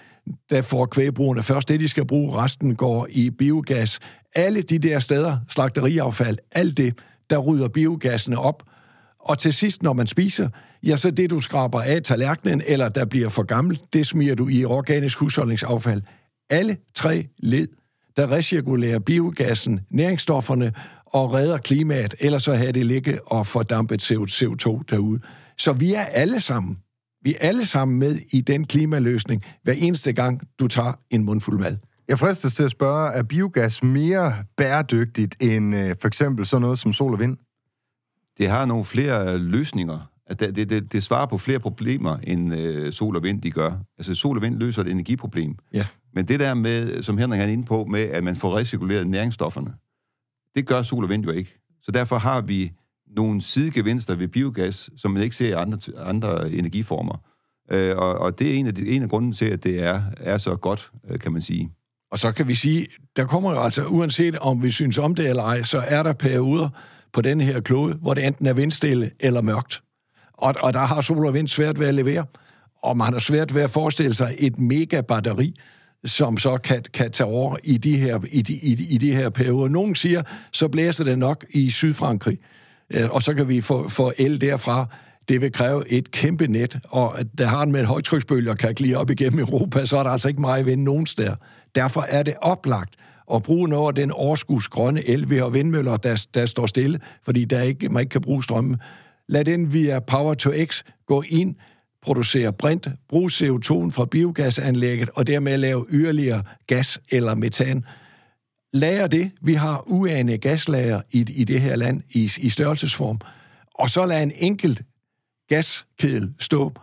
der 0.49 0.61
får 0.61 0.85
kvægbrugerne 0.85 1.43
først 1.43 1.69
det, 1.69 1.79
de 1.79 1.87
skal 1.87 2.05
bruge, 2.05 2.35
resten 2.35 2.75
går 2.75 3.07
i 3.09 3.29
biogas. 3.29 3.99
Alle 4.35 4.61
de 4.61 4.79
der 4.79 4.99
steder, 4.99 5.37
slagteriaffald, 5.49 6.37
alt 6.51 6.77
det, 6.77 6.93
der 7.29 7.37
rydder 7.37 7.67
biogassen 7.67 8.33
op, 8.33 8.63
og 9.19 9.37
til 9.37 9.53
sidst, 9.53 9.83
når 9.83 9.93
man 9.93 10.07
spiser, 10.07 10.49
ja, 10.83 10.97
så 10.97 11.11
det, 11.11 11.29
du 11.29 11.41
skraber 11.41 11.81
af 11.81 12.03
tallerkenen, 12.03 12.61
eller 12.67 12.89
der 12.89 13.05
bliver 13.05 13.29
for 13.29 13.43
gammelt, 13.43 13.81
det 13.93 14.07
smider 14.07 14.35
du 14.35 14.47
i 14.47 14.65
organisk 14.65 15.17
husholdningsaffald. 15.17 16.01
Alle 16.49 16.77
tre 16.95 17.27
led, 17.37 17.67
der 18.17 18.31
recirkulerer 18.31 18.99
biogassen, 18.99 19.79
næringsstofferne 19.89 20.73
og 21.11 21.33
redder 21.33 21.57
klimaet, 21.57 22.15
ellers 22.19 22.43
så 22.43 22.53
havde 22.53 22.73
det 22.73 22.85
ligge 22.85 23.19
og 23.25 23.47
fordampet 23.47 24.11
CO2 24.11 24.83
derude. 24.89 25.21
Så 25.57 25.73
vi 25.73 25.93
er 25.93 26.05
alle 26.05 26.39
sammen, 26.39 26.77
vi 27.21 27.35
er 27.39 27.47
alle 27.47 27.65
sammen 27.65 27.99
med 27.99 28.19
i 28.31 28.41
den 28.41 28.65
klimaløsning, 28.65 29.43
hver 29.63 29.73
eneste 29.73 30.13
gang, 30.13 30.41
du 30.59 30.67
tager 30.67 30.93
en 31.09 31.23
mundfuld 31.23 31.59
mad. 31.59 31.77
Jeg 32.07 32.19
fristes 32.19 32.53
til 32.53 32.63
at 32.63 32.71
spørge, 32.71 33.11
er 33.11 33.23
biogas 33.23 33.83
mere 33.83 34.33
bæredygtigt 34.57 35.35
end 35.41 35.75
øh, 35.75 35.95
for 36.01 36.07
eksempel 36.07 36.45
sådan 36.45 36.61
noget 36.61 36.79
som 36.79 36.93
sol 36.93 37.13
og 37.13 37.19
vind? 37.19 37.37
Det 38.37 38.49
har 38.49 38.65
nogle 38.65 38.85
flere 38.85 39.37
løsninger. 39.37 40.09
Det, 40.39 40.55
det, 40.55 40.69
det, 40.69 40.93
det 40.93 41.03
svarer 41.03 41.25
på 41.25 41.37
flere 41.37 41.59
problemer, 41.59 42.17
end 42.23 42.55
øh, 42.55 42.93
sol 42.93 43.15
og 43.15 43.23
vind 43.23 43.41
de 43.41 43.51
gør. 43.51 43.71
Altså 43.97 44.15
sol 44.15 44.37
og 44.37 44.41
vind 44.41 44.55
løser 44.55 44.81
et 44.81 44.87
energiproblem. 44.87 45.55
Ja. 45.73 45.85
Men 46.13 46.27
det 46.27 46.39
der 46.39 46.53
med, 46.53 47.03
som 47.03 47.17
Henrik 47.17 47.41
er 47.41 47.45
inde 47.45 47.65
på, 47.65 47.85
med 47.85 48.01
at 48.01 48.23
man 48.23 48.35
får 48.35 48.57
recirkuleret 48.57 49.07
næringsstofferne, 49.07 49.73
det 50.55 50.67
gør 50.67 50.83
sol 50.83 51.03
og 51.03 51.09
vind 51.09 51.23
jo 51.23 51.31
ikke. 51.31 51.59
Så 51.81 51.91
derfor 51.91 52.17
har 52.17 52.41
vi 52.41 52.71
nogle 53.07 53.41
sidegevinster 53.41 54.15
ved 54.15 54.27
biogas, 54.27 54.89
som 54.97 55.11
man 55.11 55.23
ikke 55.23 55.35
ser 55.35 55.47
i 55.47 55.51
andre, 55.51 55.79
andre 55.97 56.51
energiformer. 56.51 57.17
Øh, 57.71 57.97
og, 57.97 58.17
og 58.17 58.39
det 58.39 58.49
er 58.49 58.53
en 58.53 58.67
af, 58.67 58.75
de, 58.75 58.89
en 58.89 59.03
af 59.03 59.09
grunden 59.09 59.33
til, 59.33 59.45
at 59.45 59.63
det 59.63 59.83
er, 59.83 60.01
er 60.17 60.37
så 60.37 60.55
godt, 60.55 60.91
øh, 61.09 61.19
kan 61.19 61.31
man 61.31 61.41
sige. 61.41 61.71
Og 62.11 62.19
så 62.19 62.31
kan 62.31 62.47
vi 62.47 62.55
sige, 62.55 62.87
der 63.15 63.25
kommer 63.25 63.51
jo 63.51 63.61
altså, 63.61 63.85
uanset 63.85 64.37
om 64.37 64.63
vi 64.63 64.71
synes 64.71 64.97
om 64.97 65.15
det 65.15 65.29
eller 65.29 65.43
ej, 65.43 65.63
så 65.63 65.77
er 65.87 66.03
der 66.03 66.13
perioder 66.13 66.69
på 67.13 67.21
den 67.21 67.41
her 67.41 67.59
klode, 67.59 67.93
hvor 67.93 68.13
det 68.13 68.27
enten 68.27 68.45
er 68.45 68.53
vindstille 68.53 69.11
eller 69.19 69.41
mørkt. 69.41 69.83
Og, 70.33 70.55
og 70.59 70.73
der 70.73 70.79
har 70.79 71.01
sol 71.01 71.25
og 71.25 71.33
vind 71.33 71.47
svært 71.47 71.79
ved 71.79 71.87
at 71.87 71.93
levere. 71.93 72.25
Og 72.83 72.97
man 72.97 73.13
har 73.13 73.19
svært 73.19 73.55
ved 73.55 73.61
at 73.61 73.69
forestille 73.69 74.13
sig 74.13 74.35
et 74.39 74.59
mega 74.59 75.01
batteri, 75.01 75.53
som 76.05 76.37
så 76.37 76.57
kan, 76.57 76.83
kan 76.93 77.11
tage 77.11 77.27
over 77.27 77.57
i 77.63 77.77
de, 77.77 77.97
her, 77.97 78.19
i, 78.31 78.41
de, 78.41 78.53
i, 78.53 78.75
de, 78.75 78.83
i 78.83 78.97
de 78.97 79.15
her 79.15 79.29
perioder. 79.29 79.69
Nogle 79.69 79.95
siger, 79.95 80.23
så 80.51 80.67
blæser 80.67 81.03
det 81.03 81.19
nok 81.19 81.45
i 81.49 81.69
Sydfrankrig, 81.69 82.37
øh, 82.89 83.09
og 83.09 83.23
så 83.23 83.33
kan 83.33 83.47
vi 83.47 83.61
få, 83.61 83.89
få 83.89 84.11
el 84.17 84.41
derfra. 84.41 84.85
Det 85.29 85.41
vil 85.41 85.51
kræve 85.51 85.89
et 85.91 86.11
kæmpe 86.11 86.47
net, 86.47 86.79
og 86.89 87.19
der 87.37 87.47
har 87.47 87.65
med 87.65 87.79
et 87.79 87.85
højtryksbølge 87.85 88.51
og 88.51 88.57
kan 88.57 88.73
glide 88.73 88.95
op 88.95 89.09
igennem 89.09 89.39
Europa, 89.39 89.85
så 89.85 89.97
er 89.97 90.03
der 90.03 90.09
altså 90.09 90.27
ikke 90.27 90.41
meget 90.41 90.65
vind 90.65 90.83
nogen 90.83 91.05
steder. 91.05 91.35
Derfor 91.75 92.01
er 92.09 92.23
det 92.23 92.33
oplagt 92.41 92.95
at 93.33 93.43
bruge 93.43 93.69
noget 93.69 93.87
af 93.87 93.95
den 93.95 94.11
overskudsgrønne 94.11 95.09
el. 95.09 95.29
Vi 95.29 95.37
har 95.37 95.49
vindmøller, 95.49 95.97
der, 95.97 96.25
der 96.33 96.45
står 96.45 96.65
stille, 96.65 96.99
fordi 97.23 97.45
der 97.45 97.61
ikke, 97.61 97.89
man 97.89 98.01
ikke 98.01 98.11
kan 98.11 98.21
bruge 98.21 98.43
strømme. 98.43 98.77
Lad 99.27 99.45
den 99.45 99.73
via 99.73 99.99
Power 99.99 100.33
to 100.33 100.51
X 100.65 100.83
gå 101.07 101.23
ind 101.29 101.55
producere 102.01 102.53
brint, 102.53 102.87
bruge 103.09 103.31
CO2 103.33 103.91
fra 103.91 104.05
biogasanlægget 104.05 105.09
og 105.15 105.27
dermed 105.27 105.57
lave 105.57 105.85
yderligere 105.89 106.43
gas 106.67 106.99
eller 107.11 107.35
metan. 107.35 107.85
Lager 108.73 109.07
det. 109.07 109.31
Vi 109.41 109.53
har 109.53 109.83
uanede 109.87 110.37
gaslager 110.37 111.01
i, 111.11 111.25
i 111.29 111.43
det 111.43 111.61
her 111.61 111.75
land 111.75 112.01
i, 112.11 112.31
i 112.37 112.49
størrelsesform. 112.49 113.19
Og 113.73 113.89
så 113.89 114.05
lad 114.05 114.23
en 114.23 114.31
enkelt 114.35 114.81
gaskedel 115.49 116.33
stå 116.39 116.73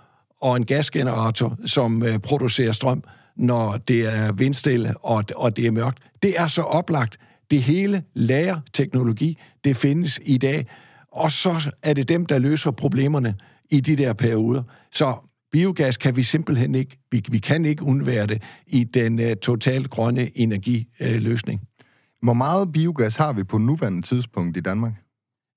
og 0.41 0.57
en 0.57 0.67
gasgenerator, 0.67 1.59
som 1.67 2.03
øh, 2.03 2.19
producerer 2.19 2.73
strøm, 2.73 3.05
når 3.37 3.77
det 3.77 4.01
er 4.01 4.33
vindstille 4.33 4.95
og, 4.97 5.25
og 5.37 5.57
det 5.57 5.67
er 5.67 5.71
mørkt. 5.71 5.99
Det 6.23 6.41
er 6.41 6.47
så 6.47 6.63
oplagt. 6.63 7.19
Det 7.51 7.63
hele 7.63 8.03
lagerteknologi, 8.15 9.39
det 9.65 9.77
findes 9.77 10.21
i 10.25 10.39
dag. 10.39 10.67
Og 11.13 11.33
så 11.33 11.71
er 11.83 11.95
det 11.95 12.09
dem, 12.09 12.27
der 12.27 12.39
løser 12.39 12.71
problemerne 12.71 13.35
i 13.71 13.81
de 13.81 13.97
der 13.97 14.13
perioder. 14.13 14.63
Så 14.93 15.15
biogas 15.53 15.97
kan 15.97 16.17
vi 16.17 16.23
simpelthen 16.23 16.75
ikke, 16.75 16.99
vi, 17.11 17.23
vi 17.31 17.39
kan 17.39 17.65
ikke 17.65 17.85
undvære 17.85 18.27
det 18.27 18.43
i 18.67 18.85
den 18.85 19.19
uh, 19.19 19.33
totalt 19.43 19.91
grønne 19.91 20.39
energiløsning. 20.39 21.61
Uh, 21.61 21.87
Hvor 22.23 22.35
meget 22.35 22.73
biogas 22.73 23.17
har 23.17 23.33
vi 23.33 23.45
på 23.45 23.59
nuværende 23.59 24.03
tidspunkt 24.03 24.57
i 24.57 24.61
Danmark? 24.61 24.93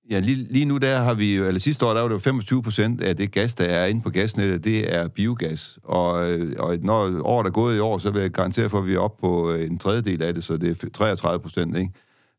Ja, 0.10 0.20
lige, 0.20 0.48
lige 0.50 0.66
nu 0.66 0.78
der 0.78 1.00
har 1.00 1.14
vi 1.14 1.36
jo, 1.36 1.48
eller 1.48 1.60
sidste 1.60 1.86
år, 1.86 1.94
der 1.94 2.02
var 2.02 2.08
det 2.08 2.16
jo 2.16 2.20
25 2.20 2.64
procent 2.64 3.02
af 3.02 3.18
det 3.18 3.32
gas, 3.32 3.56
der 3.56 3.66
er 3.66 3.86
inde 3.86 4.02
på 4.02 4.10
gasnettet, 4.10 4.64
det 4.64 4.96
er 4.96 5.08
biogas. 5.08 5.80
Og, 5.84 6.32
øh, 6.32 6.56
og 6.60 6.78
når 6.82 7.22
året 7.24 7.48
er 7.48 7.52
gået 7.52 7.78
i 7.78 7.80
år, 7.80 7.98
så 7.98 8.12
vil 8.12 8.22
jeg 8.22 8.32
garantere 8.32 8.70
for, 8.70 8.78
at 8.78 8.88
vi 8.88 8.94
er 8.94 9.00
oppe 9.00 9.22
på 9.22 9.52
øh, 9.52 9.68
en 9.68 9.80
tredjedel 9.80 10.24
af 10.24 10.34
det, 10.34 10.44
så 10.44 10.58
det 10.58 10.84
er 10.84 10.90
33 10.90 11.40
procent, 11.40 11.78
ikke? 11.78 11.92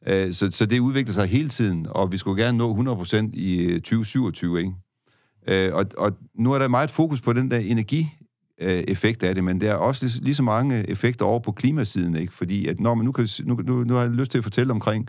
Øh, 0.06 0.34
så, 0.34 0.50
så 0.50 0.66
det 0.66 0.80
udvikler 0.80 1.14
sig 1.14 1.26
hele 1.26 1.48
tiden, 1.48 1.86
og 1.90 2.12
vi 2.12 2.16
skulle 2.16 2.44
gerne 2.44 2.58
nå 2.58 2.70
100 2.70 2.96
procent 2.96 3.34
i 3.34 3.72
2027, 3.72 4.58
ikke? 4.58 4.72
Og, 5.48 5.86
og 5.96 6.16
nu 6.34 6.52
er 6.52 6.58
der 6.58 6.68
meget 6.68 6.90
fokus 6.90 7.20
på 7.20 7.32
den 7.32 7.50
der 7.50 7.58
energi 7.58 8.08
effekt 8.58 9.22
af 9.22 9.34
det, 9.34 9.44
men 9.44 9.60
der 9.60 9.70
er 9.70 9.74
også 9.74 10.20
lige, 10.22 10.34
så 10.34 10.42
mange 10.42 10.90
effekter 10.90 11.24
over 11.24 11.38
på 11.38 11.52
klimasiden, 11.52 12.16
ikke? 12.16 12.32
Fordi 12.32 12.66
at 12.66 12.80
når 12.80 12.94
man 12.94 13.04
nu 13.04 13.12
kan, 13.12 13.28
nu, 13.44 13.54
nu, 13.54 13.84
nu 13.84 13.94
har 13.94 14.00
jeg 14.00 14.10
lyst 14.10 14.30
til 14.30 14.38
at 14.38 14.44
fortælle 14.44 14.72
omkring, 14.72 15.08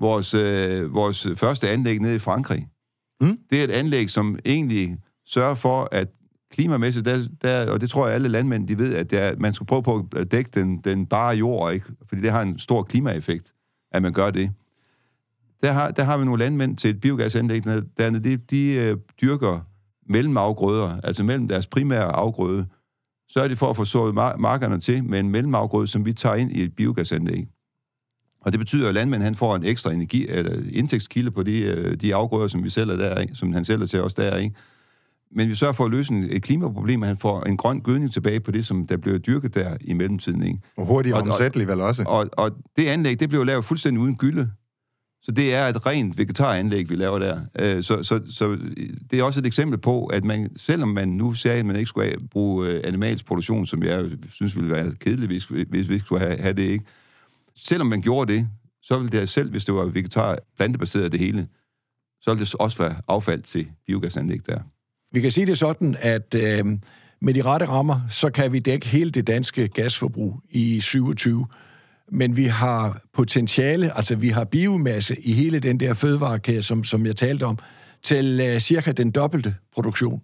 vores, 0.00 0.34
øh, 0.34 0.94
vores 0.94 1.28
første 1.36 1.68
anlæg 1.70 1.98
nede 1.98 2.14
i 2.14 2.18
Frankrig. 2.18 2.68
Mm. 3.20 3.38
Det 3.50 3.60
er 3.60 3.64
et 3.64 3.70
anlæg, 3.70 4.10
som 4.10 4.38
egentlig 4.44 4.98
sørger 5.26 5.54
for, 5.54 5.88
at 5.92 6.08
klimamæssigt, 6.52 7.04
der, 7.04 7.28
der, 7.42 7.70
og 7.72 7.80
det 7.80 7.90
tror 7.90 8.06
jeg 8.06 8.14
alle 8.14 8.28
landmænd, 8.28 8.68
de 8.68 8.78
ved, 8.78 8.94
at 8.94 9.12
er, 9.12 9.36
man 9.38 9.54
skal 9.54 9.66
prøve 9.66 9.82
på 9.82 10.08
at 10.16 10.32
dække 10.32 10.50
den, 10.54 10.78
den 10.78 11.06
bare 11.06 11.36
jord, 11.36 11.72
ikke? 11.72 11.86
fordi 12.08 12.22
det 12.22 12.30
har 12.30 12.42
en 12.42 12.58
stor 12.58 12.82
klimaeffekt, 12.82 13.52
at 13.92 14.02
man 14.02 14.12
gør 14.12 14.30
det. 14.30 14.52
Der 15.62 15.72
har, 15.72 15.90
der 15.90 16.04
har 16.04 16.18
vi 16.18 16.24
nogle 16.24 16.44
landmænd 16.44 16.76
til 16.76 16.90
et 16.90 17.00
biogasanlæg 17.00 17.64
dernede, 17.98 18.24
de, 18.24 18.36
de 18.36 18.72
øh, 18.72 18.96
dyrker 19.20 19.60
mellemafgrøder, 20.10 21.00
altså 21.04 21.22
mellem 21.24 21.48
deres 21.48 21.66
primære 21.66 22.04
afgrøde, 22.04 22.66
så 23.28 23.40
er 23.40 23.48
det 23.48 23.58
for 23.58 23.70
at 23.70 23.76
få 23.76 23.84
sået 23.84 24.14
markerne 24.14 24.80
til 24.80 25.04
med 25.04 25.20
en 25.20 25.28
mellemafgrøde, 25.28 25.86
som 25.86 26.06
vi 26.06 26.12
tager 26.12 26.34
ind 26.34 26.52
i 26.52 26.62
et 26.62 26.76
biogasanlæg. 26.76 27.48
Og 28.40 28.52
det 28.52 28.58
betyder, 28.58 28.88
at 28.88 28.94
landmanden 28.94 29.24
han 29.24 29.34
får 29.34 29.56
en 29.56 29.64
ekstra 29.64 29.92
energi, 29.92 30.26
eller 30.28 30.52
indtægtskilde 30.72 31.30
på 31.30 31.42
de, 31.42 31.62
øh, 31.62 31.94
de 31.94 32.14
afgrøder, 32.14 32.48
som 32.48 32.64
vi 32.64 32.70
sælger 32.70 32.96
der, 32.96 33.18
ikke? 33.18 33.34
som 33.34 33.52
han 33.52 33.64
sælger 33.64 33.86
til 33.86 34.02
os 34.02 34.14
der. 34.14 34.36
Ikke? 34.36 34.54
Men 35.32 35.48
vi 35.48 35.54
sørger 35.54 35.72
for 35.72 35.84
at 35.84 35.90
løse 35.90 36.14
et 36.30 36.42
klimaproblem, 36.42 37.02
at 37.02 37.08
han 37.08 37.16
får 37.16 37.42
en 37.42 37.56
grøn 37.56 37.80
gødning 37.80 38.12
tilbage 38.12 38.40
på 38.40 38.50
det, 38.50 38.66
som 38.66 38.86
der 38.86 38.96
blev 38.96 39.18
dyrket 39.18 39.54
der 39.54 39.76
i 39.80 39.92
mellemtiden. 39.92 40.42
Ikke? 40.42 40.58
Og 40.76 40.86
hurtigt 40.86 41.14
omsættelig 41.14 41.66
vel 41.66 41.80
også. 41.80 42.04
Og, 42.06 42.30
og 42.32 42.50
det 42.76 42.86
anlæg, 42.86 43.20
det 43.20 43.28
blev 43.28 43.44
lavet 43.44 43.64
fuldstændig 43.64 44.00
uden 44.02 44.16
gylde. 44.16 44.50
Så 45.22 45.32
det 45.32 45.54
er 45.54 45.66
et 45.66 45.86
rent 45.86 46.18
vegetaranlæg, 46.18 46.90
vi 46.90 46.94
laver 46.94 47.18
der. 47.18 47.40
Øh, 47.58 47.82
så, 47.82 48.02
så, 48.02 48.20
så 48.30 48.58
det 49.10 49.18
er 49.18 49.22
også 49.22 49.40
et 49.40 49.46
eksempel 49.46 49.78
på, 49.78 50.06
at 50.06 50.24
man, 50.24 50.50
selvom 50.56 50.88
man 50.88 51.08
nu 51.08 51.34
sagde, 51.34 51.58
at 51.58 51.66
man 51.66 51.76
ikke 51.76 51.88
skulle 51.88 52.16
bruge 52.30 52.68
øh, 52.68 52.80
animalsk 52.84 53.26
produktion, 53.26 53.66
som 53.66 53.82
jeg 53.82 54.10
synes 54.32 54.56
ville 54.56 54.70
være 54.70 54.92
kedeligt, 55.00 55.26
hvis, 55.26 55.44
hvis 55.44 55.88
vi 55.88 55.94
ikke 55.94 56.06
skulle 56.06 56.26
have, 56.26 56.36
have 56.36 56.52
det, 56.52 56.62
ikke? 56.62 56.84
selvom 57.56 57.86
man 57.86 58.02
gjorde 58.02 58.32
det, 58.32 58.48
så 58.82 58.98
ville 58.98 59.20
det 59.20 59.28
selv, 59.28 59.50
hvis 59.50 59.64
det 59.64 59.74
var 59.74 59.84
vegetar, 59.84 60.38
plantebaseret 60.56 61.12
det 61.12 61.20
hele, 61.20 61.48
så 62.20 62.30
ville 62.34 62.44
det 62.44 62.54
også 62.54 62.78
være 62.78 62.96
affald 63.08 63.42
til 63.42 63.70
biogasanlæg 63.86 64.46
der. 64.46 64.60
Vi 65.12 65.20
kan 65.20 65.30
sige 65.30 65.46
det 65.46 65.58
sådan, 65.58 65.96
at 66.00 66.34
øh, 66.34 66.66
med 67.20 67.34
de 67.34 67.42
rette 67.42 67.66
rammer, 67.66 68.00
så 68.08 68.30
kan 68.30 68.52
vi 68.52 68.58
dække 68.58 68.86
hele 68.88 69.10
det 69.10 69.26
danske 69.26 69.68
gasforbrug 69.68 70.40
i 70.50 70.80
27. 70.80 71.46
Men 72.12 72.36
vi 72.36 72.44
har 72.44 73.00
potentiale, 73.12 73.96
altså 73.96 74.14
vi 74.14 74.28
har 74.28 74.44
biomasse 74.44 75.16
i 75.20 75.32
hele 75.32 75.58
den 75.58 75.80
der 75.80 75.94
fødevarekæde, 75.94 76.62
som, 76.62 76.84
som 76.84 77.06
jeg 77.06 77.16
talte 77.16 77.44
om, 77.44 77.58
til 78.02 78.50
uh, 78.54 78.58
cirka 78.58 78.92
den 78.92 79.10
dobbelte 79.10 79.54
produktion. 79.74 80.22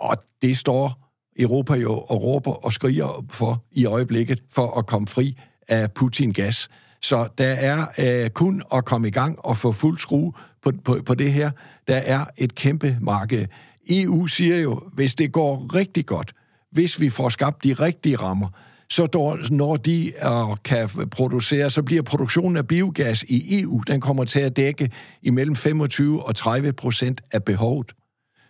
Og 0.00 0.16
det 0.42 0.58
står 0.58 1.12
Europa 1.38 1.74
jo 1.74 1.92
og 1.92 2.22
råber 2.22 2.64
og 2.64 2.72
skriger 2.72 3.24
for 3.30 3.64
i 3.72 3.86
øjeblikket 3.86 4.42
for 4.50 4.78
at 4.78 4.86
komme 4.86 5.08
fri 5.08 5.38
af 5.68 5.92
Putin-gas. 5.92 6.68
Så 7.02 7.28
der 7.38 7.48
er 7.48 7.86
øh, 7.98 8.30
kun 8.30 8.62
at 8.74 8.84
komme 8.84 9.08
i 9.08 9.10
gang 9.10 9.38
og 9.38 9.56
få 9.56 9.72
fuld 9.72 9.98
skrue 9.98 10.32
på, 10.62 10.72
på, 10.84 10.98
på 11.06 11.14
det 11.14 11.32
her. 11.32 11.50
Der 11.88 11.96
er 11.96 12.24
et 12.36 12.54
kæmpe 12.54 12.98
marked. 13.00 13.46
EU 13.90 14.26
siger 14.26 14.56
jo, 14.56 14.80
hvis 14.92 15.14
det 15.14 15.32
går 15.32 15.74
rigtig 15.74 16.06
godt, 16.06 16.32
hvis 16.70 17.00
vi 17.00 17.10
får 17.10 17.28
skabt 17.28 17.64
de 17.64 17.72
rigtige 17.72 18.16
rammer, 18.16 18.48
så 18.92 19.46
når 19.50 19.76
de 19.76 20.12
uh, 20.26 20.56
kan 20.64 20.88
producere, 21.10 21.70
så 21.70 21.82
bliver 21.82 22.02
produktionen 22.02 22.56
af 22.56 22.66
biogas 22.66 23.22
i 23.22 23.60
EU, 23.60 23.82
den 23.86 24.00
kommer 24.00 24.24
til 24.24 24.40
at 24.40 24.56
dække 24.56 24.90
imellem 25.22 25.56
25 25.56 26.26
og 26.26 26.36
30 26.36 26.72
procent 26.72 27.20
af 27.30 27.44
behovet. 27.44 27.92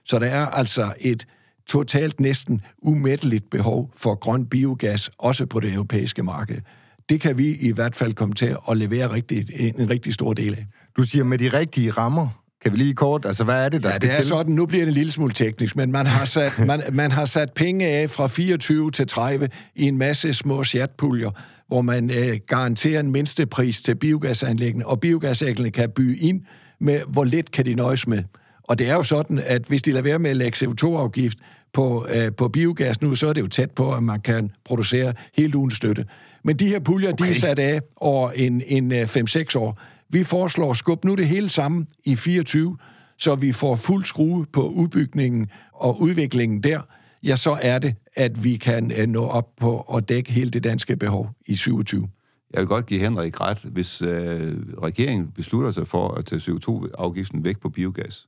Så 0.05 0.19
der 0.19 0.27
er 0.27 0.47
altså 0.47 0.95
et 1.01 1.27
totalt 1.67 2.21
næsten 2.21 2.61
umætteligt 2.79 3.51
behov 3.51 3.91
for 3.97 4.15
grøn 4.15 4.47
biogas, 4.47 5.11
også 5.19 5.47
på 5.47 5.61
det 5.61 5.75
europæiske 5.75 6.23
marked 6.23 6.61
det 7.09 7.21
kan 7.21 7.39
vi 7.39 7.57
i 7.61 7.73
hvert 7.73 7.97
fald 7.97 8.15
komme 8.15 8.35
til 8.35 8.57
at 8.71 8.77
levere 8.77 9.13
rigtig, 9.13 9.47
en, 9.57 9.81
en 9.81 9.91
rigtig 9.91 10.15
stor 10.15 10.33
del 10.33 10.55
af. 10.55 10.67
Du 10.97 11.03
siger 11.03 11.25
med 11.25 11.39
de 11.39 11.49
rigtige 11.49 11.91
rammer. 11.91 12.42
Kan 12.63 12.73
vi 12.73 12.77
lige 12.77 12.95
kort, 12.95 13.25
altså 13.25 13.45
hvad 13.45 13.65
er 13.65 13.69
det, 13.69 13.83
der 13.83 13.89
ja, 13.89 13.95
skal 13.95 14.09
det 14.09 14.15
er 14.15 14.21
til? 14.21 14.29
sådan, 14.29 14.55
nu 14.55 14.67
bliver 14.67 14.85
det 14.85 14.89
en 14.89 14.95
lille 14.95 15.13
smule 15.13 15.33
teknisk, 15.33 15.77
men 15.77 15.93
man 15.93 16.07
har, 16.07 16.25
sat, 16.25 16.53
man, 16.67 16.83
man 16.93 17.13
har 17.13 17.25
sat 17.25 17.53
penge 17.53 17.87
af 17.87 18.11
fra 18.11 18.27
24 18.27 18.91
til 18.91 19.07
30 19.07 19.49
i 19.77 19.89
en 19.89 19.99
masse 19.99 20.35
små 20.35 20.65
chatpuljer, 20.65 21.31
hvor 21.69 21.81
man 21.81 22.11
øh, 22.11 22.39
garanterer 22.47 23.01
en 23.01 23.11
mindstepris 23.11 23.83
til 23.83 23.95
biogasanlæggene, 23.95 24.87
og 24.87 25.01
biogasanlæggene 25.01 25.71
kan 25.71 25.91
byde 25.91 26.19
ind 26.19 26.41
med, 26.81 27.01
hvor 27.09 27.25
lidt 27.25 27.51
kan 27.51 27.67
de 27.67 27.75
nøjes 27.75 28.07
med. 28.07 28.23
Og 28.63 28.79
det 28.79 28.89
er 28.89 28.95
jo 28.95 29.03
sådan, 29.03 29.39
at 29.39 29.63
hvis 29.63 29.83
de 29.83 29.91
lader 29.91 30.03
være 30.03 30.19
med 30.19 30.31
at 30.31 30.37
lægge 30.37 30.67
CO2-afgift 30.67 31.39
på, 31.73 32.07
øh, 32.15 32.33
på 32.33 32.49
biogas 32.49 33.03
nu, 33.03 33.15
så 33.15 33.27
er 33.27 33.33
det 33.33 33.41
jo 33.41 33.49
tæt 33.49 33.71
på, 33.71 33.93
at 33.95 34.03
man 34.03 34.21
kan 34.21 34.51
producere 34.65 35.13
helt 35.37 35.55
uden 35.55 35.71
støtte. 35.71 36.07
Men 36.43 36.57
de 36.57 36.69
her 36.69 36.81
puljer, 36.81 37.13
okay. 37.13 37.25
de 37.25 37.31
er 37.31 37.35
sat 37.35 37.59
af 37.59 37.81
over 37.97 38.31
en, 38.31 38.63
en 38.67 38.93
5-6 38.93 38.97
øh, 38.97 39.63
år. 39.63 39.81
Vi 40.13 40.25
foreslår 40.25 40.71
at 40.71 40.77
skubbe 40.77 41.07
nu 41.07 41.15
det 41.15 41.29
hele 41.29 41.49
sammen 41.49 41.87
i 42.05 42.17
24, 42.17 42.77
så 43.19 43.35
vi 43.35 43.53
får 43.53 43.77
fuld 43.77 44.05
skrue 44.05 44.47
på 44.53 44.69
udbygningen 44.69 45.51
og 45.73 46.01
udviklingen 46.01 46.63
der. 46.63 46.81
Ja, 47.23 47.37
så 47.37 47.59
er 47.63 47.79
det, 47.79 47.95
at 48.15 48.45
vi 48.45 48.57
kan 48.57 48.93
øh, 48.97 49.07
nå 49.09 49.27
op 49.27 49.57
på 49.57 49.81
at 49.81 50.09
dække 50.09 50.33
hele 50.33 50.51
det 50.51 50.65
danske 50.65 50.97
behov 50.97 51.31
i 51.47 51.55
27. 51.57 52.09
Jeg 52.53 52.61
vil 52.61 52.69
godt 52.69 52.87
give 52.87 53.01
Henrik 53.01 53.41
ret, 53.41 53.59
hvis 53.59 54.03
øh, 54.03 54.57
regeringen 54.83 55.29
beslutter 55.29 55.71
sig 55.71 55.87
for 55.87 56.09
at 56.09 56.27
tage 56.27 56.41
CO2-afgiften 56.41 57.45
væk 57.45 57.61
på 57.61 57.69
biogas, 57.69 58.27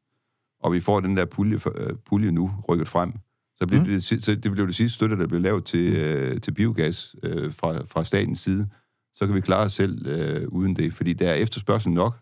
og 0.62 0.72
vi 0.72 0.80
får 0.80 1.00
den 1.00 1.16
der 1.16 1.24
pulje, 1.24 1.58
øh, 1.74 1.96
pulje 2.08 2.30
nu 2.30 2.50
rykket 2.68 2.88
frem, 2.88 3.12
så 3.56 3.66
blev 3.66 3.80
mm. 3.80 3.86
det, 3.86 4.04
så 4.04 4.34
det 4.34 4.52
blev 4.52 4.66
det 4.66 4.74
sidste 4.74 4.94
støtte, 4.94 5.16
der 5.16 5.26
blev 5.26 5.40
lavet 5.40 5.64
til, 5.64 5.90
mm. 5.90 5.96
øh, 5.96 6.40
til 6.40 6.54
biogas 6.54 7.16
øh, 7.22 7.52
fra, 7.52 7.82
fra 7.86 8.04
statens 8.04 8.40
side. 8.40 8.68
Så 9.16 9.26
kan 9.26 9.34
vi 9.34 9.40
klare 9.40 9.64
os 9.64 9.72
selv 9.72 10.06
øh, 10.06 10.48
uden 10.48 10.76
det, 10.76 10.94
fordi 10.94 11.12
der 11.12 11.30
er 11.30 11.34
efterspørgsel 11.34 11.92
nok. 11.92 12.20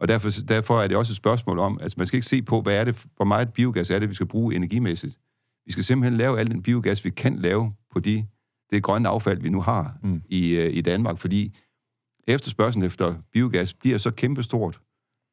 Og 0.00 0.08
derfor, 0.08 0.30
derfor 0.48 0.80
er 0.80 0.88
det 0.88 0.96
også 0.96 1.12
et 1.12 1.16
spørgsmål 1.16 1.58
om, 1.58 1.76
at 1.76 1.82
altså 1.82 1.94
man 1.98 2.06
skal 2.06 2.16
ikke 2.16 2.26
se 2.26 2.42
på, 2.42 2.60
hvad 2.60 2.76
er 2.80 2.84
det, 2.84 3.06
hvor 3.16 3.24
meget 3.24 3.52
biogas 3.52 3.90
er 3.90 3.98
det, 3.98 4.08
vi 4.08 4.14
skal 4.14 4.26
bruge 4.26 4.54
energimæssigt. 4.54 5.18
Vi 5.66 5.72
skal 5.72 5.84
simpelthen 5.84 6.18
lave 6.18 6.40
al 6.40 6.50
den 6.50 6.62
biogas, 6.62 7.04
vi 7.04 7.10
kan 7.10 7.38
lave 7.38 7.74
på 7.92 8.00
de, 8.00 8.26
det 8.70 8.82
grønne 8.82 9.08
affald, 9.08 9.40
vi 9.40 9.48
nu 9.48 9.60
har 9.60 9.98
mm. 10.02 10.22
i, 10.28 10.56
øh, 10.56 10.76
i 10.76 10.80
Danmark, 10.80 11.18
fordi 11.18 11.56
efterspørgselen 12.28 12.86
efter 12.86 13.14
biogas 13.32 13.74
bliver 13.74 13.98
så 13.98 14.10
kæmpestort, 14.10 14.80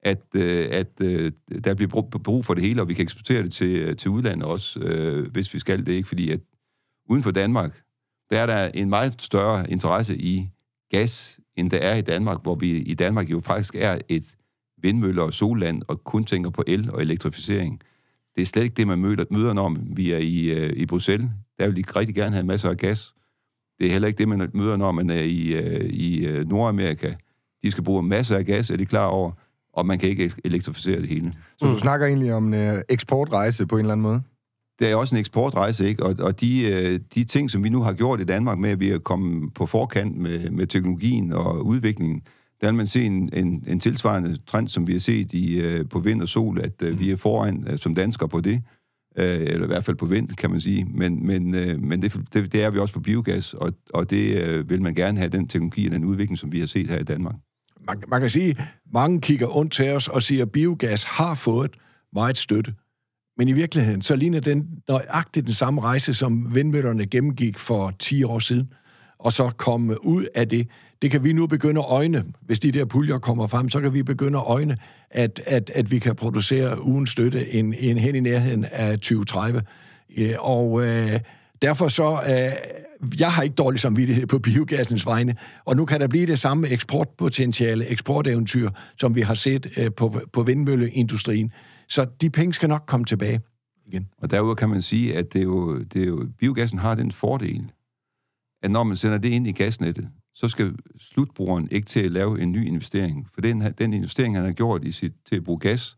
at, 0.03 0.21
øh, 0.35 0.67
at 0.71 1.01
øh, 1.01 1.31
der 1.63 1.74
bliver 1.74 2.03
brug 2.24 2.45
for 2.45 2.53
det 2.53 2.63
hele, 2.63 2.81
og 2.81 2.88
vi 2.88 2.93
kan 2.93 3.03
eksportere 3.03 3.43
det 3.43 3.51
til, 3.51 3.97
til 3.97 4.12
udlandet 4.12 4.47
også, 4.47 4.79
øh, 4.79 5.31
hvis 5.31 5.53
vi 5.53 5.59
skal 5.59 5.85
det 5.85 5.91
ikke, 5.91 6.07
fordi 6.07 6.31
at 6.31 6.39
uden 7.09 7.24
for 7.24 7.31
Danmark, 7.31 7.81
der 8.31 8.39
er 8.39 8.45
der 8.45 8.67
en 8.67 8.89
meget 8.89 9.21
større 9.21 9.71
interesse 9.71 10.17
i 10.17 10.50
gas, 10.91 11.39
end 11.55 11.71
der 11.71 11.77
er 11.77 11.95
i 11.95 12.01
Danmark, 12.01 12.41
hvor 12.41 12.55
vi 12.55 12.71
i 12.71 12.93
Danmark 12.93 13.29
jo 13.29 13.39
faktisk 13.39 13.75
er 13.75 13.97
et 14.09 14.35
vindmøller 14.81 15.23
og 15.23 15.33
solland, 15.33 15.81
og 15.87 16.03
kun 16.03 16.23
tænker 16.23 16.49
på 16.49 16.63
el 16.67 16.91
og 16.91 17.01
elektrificering. 17.01 17.81
Det 18.35 18.41
er 18.41 18.45
slet 18.45 18.63
ikke 18.63 18.73
det, 18.73 18.87
man 18.87 18.99
møder, 18.99 19.25
møder 19.31 19.53
når 19.53 19.77
vi 19.95 20.11
er 20.11 20.17
i, 20.17 20.45
øh, 20.45 20.73
i 20.75 20.85
Bruxelles. 20.85 21.29
Der 21.59 21.67
vil 21.67 21.77
de 21.77 21.99
rigtig 21.99 22.15
gerne 22.15 22.33
have 22.33 22.45
masser 22.45 22.69
af 22.69 22.77
gas. 22.77 23.13
Det 23.79 23.87
er 23.87 23.91
heller 23.91 24.07
ikke 24.07 24.17
det, 24.17 24.27
man 24.27 24.49
møder, 24.53 24.77
når 24.77 24.91
man 24.91 25.09
er 25.09 25.21
i, 25.21 25.53
øh, 25.53 25.89
i 25.89 26.25
øh, 26.25 26.49
Nordamerika. 26.49 27.13
De 27.63 27.71
skal 27.71 27.83
bruge 27.83 28.03
masser 28.03 28.37
af 28.37 28.45
gas, 28.45 28.69
er 28.69 28.77
de 28.77 28.85
klar 28.85 29.05
over 29.05 29.31
og 29.75 29.85
man 29.85 29.99
kan 29.99 30.09
ikke 30.09 30.31
elektrificere 30.43 31.01
det 31.01 31.09
hele. 31.09 31.33
Så 31.57 31.65
du 31.65 31.79
snakker 31.79 32.07
egentlig 32.07 32.33
om 32.33 32.53
en 32.53 32.53
øh, 32.53 32.81
eksportrejse 32.89 33.67
på 33.67 33.75
en 33.75 33.79
eller 33.79 33.91
anden 33.91 34.01
måde? 34.01 34.21
Det 34.79 34.91
er 34.91 34.96
også 34.96 35.15
en 35.15 35.20
eksportrejse, 35.20 35.88
ikke? 35.88 36.03
Og, 36.03 36.15
og 36.20 36.41
de, 36.41 36.72
øh, 36.72 37.00
de 37.15 37.24
ting, 37.24 37.51
som 37.51 37.63
vi 37.63 37.70
nu 37.70 37.82
har 37.82 37.94
gjort 37.94 38.22
i 38.22 38.24
Danmark 38.24 38.58
med, 38.58 38.70
at 38.70 38.79
vi 38.79 38.89
er 38.89 39.00
kommet 39.00 39.53
på 39.53 39.65
forkant 39.65 40.17
med, 40.17 40.50
med 40.50 40.67
teknologien 40.67 41.34
og 41.34 41.65
udviklingen, 41.65 42.22
der 42.62 42.67
vil 42.67 42.75
man 42.75 42.88
se 42.88 43.03
en, 43.03 43.29
en, 43.34 43.63
en 43.67 43.79
tilsvarende 43.79 44.38
trend, 44.48 44.67
som 44.67 44.88
vi 44.88 44.91
har 44.91 45.00
set 45.00 45.34
i, 45.34 45.62
øh, 45.62 45.89
på 45.89 46.00
vind 46.00 46.22
og 46.22 46.27
sol, 46.27 46.60
at 46.62 46.82
mm. 46.82 47.00
vi 47.00 47.12
er 47.12 47.15
foran 47.15 47.77
som 47.77 47.96
danskere 47.96 48.29
på 48.29 48.41
det. 48.41 48.62
Eller 49.17 49.63
i 49.63 49.67
hvert 49.67 49.86
fald 49.86 49.96
på 49.96 50.05
vind, 50.05 50.29
kan 50.29 50.51
man 50.51 50.62
sige. 50.62 50.86
Men, 50.86 51.27
men, 51.27 51.51
men 51.88 52.01
det, 52.01 52.13
det, 52.34 52.53
det 52.53 52.63
er 52.63 52.70
vi 52.70 52.79
også 52.79 52.94
på 52.94 53.00
biogas, 53.00 53.53
og, 53.53 53.74
og 53.94 54.10
det 54.10 54.70
vil 54.70 54.82
man 54.82 54.96
gerne 54.96 55.17
have, 55.17 55.29
den 55.29 55.48
teknologi 55.48 55.86
og 55.88 55.91
den 55.91 56.05
udvikling, 56.05 56.38
som 56.38 56.51
vi 56.51 56.60
har 56.60 56.67
set 56.67 56.89
her 56.89 57.00
i 57.00 57.03
Danmark 57.03 57.36
man, 57.88 58.03
man 58.08 58.22
kan 58.22 58.29
sige, 58.29 58.58
mange 58.94 59.22
kigger 59.22 59.58
ondt 59.58 59.74
til 59.74 59.89
os 59.89 60.08
og 60.08 60.24
siger, 60.24 60.41
at 60.41 60.51
biogas 60.51 61.03
har 61.03 61.36
fået 61.36 61.72
meget 62.13 62.38
støtte. 62.38 62.74
Men 63.37 63.47
i 63.47 63.51
virkeligheden, 63.51 64.01
så 64.01 64.15
ligner 64.15 64.39
den 64.39 64.67
nøjagtigt 64.87 65.45
den 65.45 65.53
samme 65.53 65.81
rejse, 65.81 66.13
som 66.13 66.55
vindmøllerne 66.55 67.05
gennemgik 67.05 67.59
for 67.59 67.93
10 67.99 68.23
år 68.23 68.39
siden. 68.39 68.73
og 69.19 69.33
så 69.33 69.49
komme 69.49 70.05
ud 70.05 70.25
af 70.35 70.49
det. 70.49 70.67
Det 71.01 71.11
kan 71.11 71.23
vi 71.23 71.33
nu 71.33 71.47
begynde 71.47 71.79
at 71.79 71.85
øjne. 71.87 72.23
Hvis 72.41 72.59
de 72.59 72.71
der 72.71 72.85
puljer 72.85 73.17
kommer 73.17 73.47
frem, 73.47 73.69
så 73.69 73.81
kan 73.81 73.93
vi 73.93 74.03
begynde 74.03 74.37
at 74.37 74.43
øjne, 74.47 74.77
at, 75.09 75.41
at, 75.45 75.71
at 75.75 75.91
vi 75.91 75.99
kan 75.99 76.15
producere 76.15 76.81
uden 76.81 77.07
støtte 77.07 77.53
en, 77.53 77.73
en 77.73 77.97
hen 77.97 78.15
i 78.15 78.19
nærheden 78.19 78.65
af 78.65 78.99
2030. 78.99 79.61
Og 80.39 80.85
øh, 80.85 81.19
derfor 81.61 81.87
så... 81.87 82.21
Øh, 82.27 82.51
jeg 83.19 83.31
har 83.31 83.43
ikke 83.43 83.55
dårlig 83.55 83.79
samvittighed 83.79 84.27
på 84.27 84.39
biogassens 84.39 85.05
vegne, 85.05 85.35
og 85.65 85.75
nu 85.75 85.85
kan 85.85 85.99
der 85.99 86.07
blive 86.07 86.25
det 86.25 86.39
samme 86.39 86.67
eksportpotentiale, 86.67 87.85
eksporteventyr, 87.85 88.69
som 88.97 89.15
vi 89.15 89.21
har 89.21 89.33
set 89.33 89.67
øh, 89.77 89.91
på, 89.91 90.19
på 90.33 90.43
vindmølleindustrien. 90.43 91.51
Så 91.89 92.05
de 92.21 92.29
penge 92.29 92.53
skal 92.53 92.69
nok 92.69 92.83
komme 92.87 93.05
tilbage 93.05 93.41
igen. 93.85 94.09
Og 94.17 94.31
derudover 94.31 94.55
kan 94.55 94.69
man 94.69 94.81
sige, 94.81 95.17
at 95.17 95.33
det 95.33 95.39
er 95.39 95.43
jo, 95.43 95.79
det 95.79 96.01
er 96.01 96.07
jo, 96.07 96.27
biogassen 96.37 96.79
har 96.79 96.95
den 96.95 97.11
fordel, 97.11 97.71
at 98.63 98.71
når 98.71 98.83
man 98.83 98.97
sender 98.97 99.17
det 99.17 99.29
ind 99.29 99.47
i 99.47 99.51
gasnettet, 99.51 100.09
så 100.33 100.47
skal 100.47 100.75
slutbrugeren 100.97 101.67
ikke 101.71 101.87
til 101.87 101.99
at 101.99 102.11
lave 102.11 102.41
en 102.41 102.51
ny 102.51 102.67
investering. 102.67 103.27
For 103.33 103.41
den, 103.41 103.61
den 103.61 103.93
investering, 103.93 104.35
han 104.35 104.45
har 104.45 104.51
gjort 104.51 104.83
i 104.83 104.91
sit, 104.91 105.13
til 105.25 105.35
at 105.35 105.43
bruge 105.43 105.59
gas, 105.59 105.97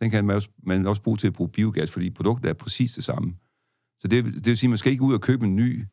den 0.00 0.10
kan 0.10 0.24
man 0.24 0.36
også, 0.36 0.48
man 0.62 0.86
også 0.86 1.02
bruge 1.02 1.16
til 1.16 1.26
at 1.26 1.32
bruge 1.32 1.50
biogas, 1.50 1.90
fordi 1.90 2.10
produktet 2.10 2.48
er 2.48 2.54
præcis 2.54 2.92
det 2.92 3.04
samme. 3.04 3.34
Så 4.00 4.08
det, 4.08 4.24
det 4.24 4.46
vil 4.46 4.58
sige, 4.58 4.68
at 4.68 4.70
man 4.70 4.78
skal 4.78 4.92
ikke 4.92 5.02
ud 5.02 5.14
og 5.14 5.20
købe 5.20 5.46
en 5.46 5.56
ny 5.56 5.84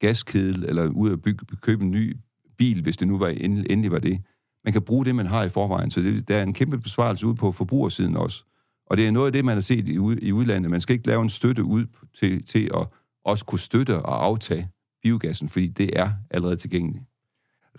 gaskedel, 0.00 0.64
eller 0.64 0.88
ud 0.88 1.10
og 1.10 1.22
bygge, 1.22 1.56
købe 1.56 1.84
en 1.84 1.90
ny 1.90 2.16
bil, 2.58 2.82
hvis 2.82 2.96
det 2.96 3.08
nu 3.08 3.18
var 3.18 3.28
endelig 3.28 3.90
var 3.90 3.98
det. 3.98 4.22
Man 4.64 4.72
kan 4.72 4.82
bruge 4.82 5.04
det, 5.04 5.14
man 5.14 5.26
har 5.26 5.44
i 5.44 5.48
forvejen. 5.48 5.90
Så 5.90 6.00
det, 6.00 6.28
der 6.28 6.36
er 6.36 6.42
en 6.42 6.52
kæmpe 6.52 6.78
besvarelse 6.78 7.26
ud 7.26 7.34
på 7.34 7.52
forbrugersiden 7.52 8.16
også. 8.16 8.44
Og 8.86 8.96
det 8.96 9.06
er 9.06 9.10
noget 9.10 9.26
af 9.26 9.32
det, 9.32 9.44
man 9.44 9.54
har 9.54 9.60
set 9.60 9.88
i, 9.88 9.92
i 10.22 10.32
udlandet. 10.32 10.70
Man 10.70 10.80
skal 10.80 10.94
ikke 10.94 11.06
lave 11.06 11.22
en 11.22 11.30
støtte 11.30 11.64
ud 11.64 11.86
til, 12.20 12.46
til 12.46 12.70
at 12.74 12.86
også 13.24 13.44
kunne 13.44 13.58
støtte 13.58 14.02
og 14.02 14.24
aftage 14.24 14.68
biogassen, 15.02 15.48
fordi 15.48 15.68
det 15.68 15.90
er 15.98 16.10
allerede 16.30 16.56
tilgængeligt. 16.56 17.04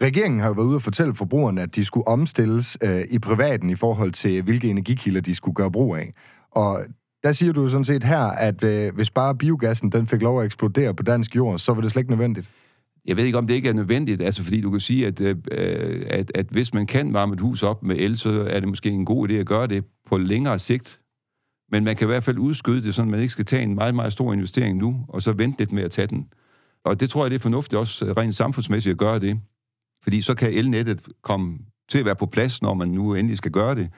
Regeringen 0.01 0.39
har 0.39 0.47
jo 0.47 0.53
været 0.53 0.65
ude 0.65 0.75
og 0.75 0.81
fortælle 0.81 1.15
forbrugerne, 1.15 1.61
at 1.61 1.75
de 1.75 1.85
skulle 1.85 2.07
omstilles 2.07 2.77
øh, 2.83 3.03
i 3.09 3.19
privaten 3.19 3.69
i 3.69 3.75
forhold 3.75 4.11
til, 4.11 4.41
hvilke 4.41 4.69
energikilder 4.69 5.21
de 5.21 5.35
skulle 5.35 5.55
gøre 5.55 5.71
brug 5.71 5.95
af. 5.95 6.11
Og 6.51 6.85
der 7.23 7.31
siger 7.31 7.53
du 7.53 7.67
sådan 7.67 7.85
set 7.85 8.03
her, 8.03 8.19
at 8.19 8.63
øh, 8.63 8.95
hvis 8.95 9.11
bare 9.11 9.35
biogassen 9.35 9.91
den 9.91 10.07
fik 10.07 10.21
lov 10.21 10.39
at 10.39 10.45
eksplodere 10.45 10.93
på 10.93 11.03
dansk 11.03 11.35
jord, 11.35 11.57
så 11.57 11.73
var 11.73 11.81
det 11.81 11.91
slet 11.91 12.01
ikke 12.01 12.11
nødvendigt. 12.11 12.49
Jeg 13.07 13.17
ved 13.17 13.25
ikke, 13.25 13.37
om 13.37 13.47
det 13.47 13.53
ikke 13.53 13.69
er 13.69 13.73
nødvendigt, 13.73 14.21
altså 14.21 14.43
fordi 14.43 14.61
du 14.61 14.71
kan 14.71 14.79
sige, 14.79 15.07
at, 15.07 15.21
øh, 15.21 15.35
at, 16.09 16.31
at 16.35 16.45
hvis 16.51 16.73
man 16.73 16.87
kan 16.87 17.13
varme 17.13 17.33
et 17.33 17.39
hus 17.39 17.63
op 17.63 17.83
med 17.83 17.95
el, 17.95 18.17
så 18.17 18.29
er 18.29 18.59
det 18.59 18.69
måske 18.69 18.89
en 18.89 19.05
god 19.05 19.29
idé 19.29 19.33
at 19.33 19.45
gøre 19.45 19.67
det 19.67 19.85
på 20.05 20.17
længere 20.17 20.59
sigt. 20.59 20.99
Men 21.71 21.83
man 21.83 21.95
kan 21.95 22.05
i 22.05 22.11
hvert 22.11 22.23
fald 22.23 22.37
udskyde 22.37 22.83
det, 22.83 22.95
så 22.95 23.03
man 23.03 23.19
ikke 23.19 23.31
skal 23.31 23.45
tage 23.45 23.63
en 23.63 23.75
meget, 23.75 23.95
meget 23.95 24.13
stor 24.13 24.33
investering 24.33 24.77
nu, 24.77 25.05
og 25.07 25.21
så 25.21 25.31
vente 25.31 25.59
lidt 25.59 25.71
med 25.71 25.83
at 25.83 25.91
tage 25.91 26.07
den. 26.07 26.27
Og 26.85 26.99
det 26.99 27.09
tror 27.09 27.23
jeg, 27.23 27.31
det 27.31 27.35
er 27.35 27.41
fornuftigt 27.41 27.79
også 27.79 28.05
øh, 28.05 28.11
rent 28.11 28.35
samfundsmæssigt 28.35 28.91
at 28.91 28.97
gøre 28.97 29.19
det. 29.19 29.39
Fordi 30.03 30.21
så 30.21 30.35
kan 30.35 30.53
elnettet 30.53 31.07
komme 31.21 31.57
til 31.89 31.99
at 31.99 32.05
være 32.05 32.15
på 32.15 32.25
plads, 32.25 32.61
når 32.61 32.73
man 32.73 32.87
nu 32.87 33.13
endelig 33.13 33.37
skal 33.37 33.51
gøre 33.51 33.75
det. 33.75 33.89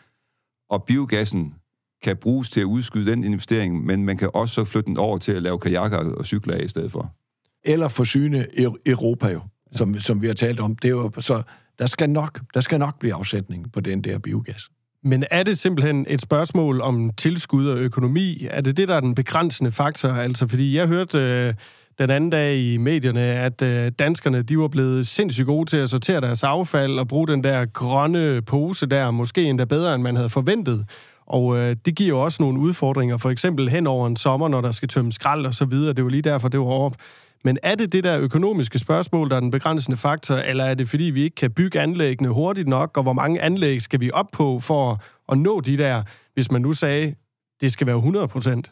Og 0.70 0.84
biogassen 0.84 1.56
kan 2.04 2.18
bruges 2.18 2.50
til 2.50 2.60
at 2.60 2.66
udskyde 2.66 3.12
den 3.12 3.24
investering, 3.24 3.86
men 3.86 4.06
man 4.06 4.18
kan 4.18 4.30
også 4.34 4.56
så 4.56 4.66
flytte 4.66 4.88
den 4.88 4.98
over 4.98 5.18
til 5.18 5.32
at 5.32 5.42
lave 5.42 5.60
kajakker 5.60 5.98
og 5.98 6.26
cykler 6.26 6.56
af 6.56 6.64
i 6.64 6.68
stedet 6.68 6.92
for. 6.92 7.19
Eller 7.64 7.88
forsyne 7.88 8.46
Europa 8.86 9.28
jo, 9.28 9.42
som, 9.72 10.00
som 10.00 10.22
vi 10.22 10.28
har 10.28 10.34
talt 10.34 10.60
om. 10.60 10.76
Det 10.76 10.88
er 10.88 10.90
jo, 10.90 11.12
så 11.20 11.42
der 11.80 11.86
skal, 11.86 12.10
nok, 12.10 12.40
der 12.54 12.62
skal 12.62 12.80
nok 12.80 13.00
blive 13.00 13.14
afsætning 13.14 13.72
på 13.72 13.80
den 13.80 14.02
der 14.04 14.20
biogas. 14.20 14.70
Men 15.04 15.24
er 15.32 15.44
det 15.44 15.58
simpelthen 15.58 16.06
et 16.10 16.22
spørgsmål 16.22 16.82
om 16.82 17.12
tilskud 17.18 17.68
og 17.68 17.78
økonomi? 17.78 18.48
Er 18.52 18.62
det 18.62 18.78
det, 18.78 18.88
der 18.88 18.96
er 18.96 19.00
den 19.00 19.16
begrænsende 19.16 19.72
faktor? 19.72 20.10
Altså, 20.10 20.48
fordi 20.48 20.78
jeg 20.78 20.88
hørte 20.88 21.20
øh, 21.20 21.54
den 22.00 22.10
anden 22.10 22.30
dag 22.30 22.58
i 22.58 22.78
medierne, 22.78 23.22
at 23.22 23.62
øh, 23.62 23.92
danskerne 24.00 24.42
de 24.42 24.60
var 24.60 24.68
blevet 24.68 25.08
sindssygt 25.08 25.46
gode 25.46 25.70
til 25.70 25.78
at 25.78 25.90
sortere 25.90 26.22
deres 26.22 26.44
affald 26.44 27.00
og 27.00 27.08
bruge 27.08 27.28
den 27.28 27.44
der 27.44 27.66
grønne 27.66 28.42
pose 28.42 28.86
der, 28.86 29.12
måske 29.12 29.44
endda 29.44 29.66
bedre, 29.66 29.96
end 29.96 30.04
man 30.04 30.16
havde 30.16 30.30
forventet. 30.30 30.86
Og 31.26 31.58
øh, 31.58 31.76
det 31.86 31.96
giver 31.96 32.10
jo 32.10 32.22
også 32.22 32.44
nogle 32.44 32.60
udfordringer, 32.60 33.18
for 33.18 33.30
eksempel 33.30 33.70
hen 33.70 33.88
over 33.88 34.08
en 34.08 34.16
sommer, 34.16 34.48
når 34.48 34.62
der 34.62 34.72
skal 34.72 34.90
tømme 34.90 35.12
skrald 35.12 35.46
og 35.46 35.54
så 35.54 35.66
videre. 35.66 35.94
Det 35.94 36.04
var 36.04 36.10
lige 36.10 36.22
derfor, 36.22 36.48
det 36.48 36.60
var 36.60 36.66
op. 36.66 36.96
Men 37.44 37.58
er 37.64 37.76
det 37.76 37.94
det 37.94 38.04
der 38.04 38.20
økonomiske 38.20 38.80
spørgsmål, 38.80 39.30
der 39.30 39.36
er 39.36 39.40
den 39.40 39.52
begrænsende 39.52 39.98
faktor, 39.98 40.36
eller 40.36 40.64
er 40.64 40.74
det 40.74 40.90
fordi, 40.90 41.04
vi 41.04 41.24
ikke 41.24 41.36
kan 41.36 41.52
bygge 41.52 41.80
anlæggene 41.80 42.30
hurtigt 42.30 42.68
nok, 42.68 42.98
og 42.98 43.04
hvor 43.04 43.14
mange 43.14 43.42
anlæg 43.42 43.82
skal 43.82 44.00
vi 44.00 44.12
op 44.12 44.28
på 44.32 44.60
for 44.60 45.04
at 45.32 45.38
nå 45.38 45.62
de 45.62 45.78
der, 45.78 46.04
hvis 46.34 46.52
man 46.52 46.62
nu 46.62 46.74
sagde, 46.74 47.16
det 47.62 47.72
skal 47.72 47.88
være 47.88 47.96
100 47.96 48.28
procent? 48.28 48.72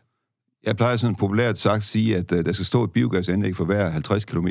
Jeg 0.63 0.77
plejer 0.77 0.97
sådan 0.97 1.15
populært 1.15 1.59
sagt 1.59 1.77
at 1.77 1.83
sige, 1.83 2.17
at 2.17 2.31
øh, 2.31 2.45
der 2.45 2.53
skal 2.53 2.65
stå 2.65 2.83
et 2.83 2.91
biogasanlæg 2.91 3.55
for 3.55 3.65
hver 3.65 3.89
50 3.89 4.25
km, 4.25 4.47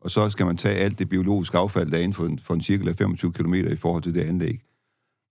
og 0.00 0.10
så 0.10 0.30
skal 0.30 0.46
man 0.46 0.56
tage 0.56 0.76
alt 0.76 0.98
det 0.98 1.08
biologiske 1.08 1.58
affald, 1.58 1.90
der 1.90 1.96
er 1.96 2.02
inden 2.02 2.14
for 2.14 2.26
en, 2.26 2.38
for 2.38 2.54
en 2.54 2.62
cirkel 2.62 2.88
af 2.88 2.96
25 2.96 3.32
km 3.32 3.54
i 3.54 3.76
forhold 3.76 4.02
til 4.02 4.14
det 4.14 4.20
anlæg. 4.20 4.60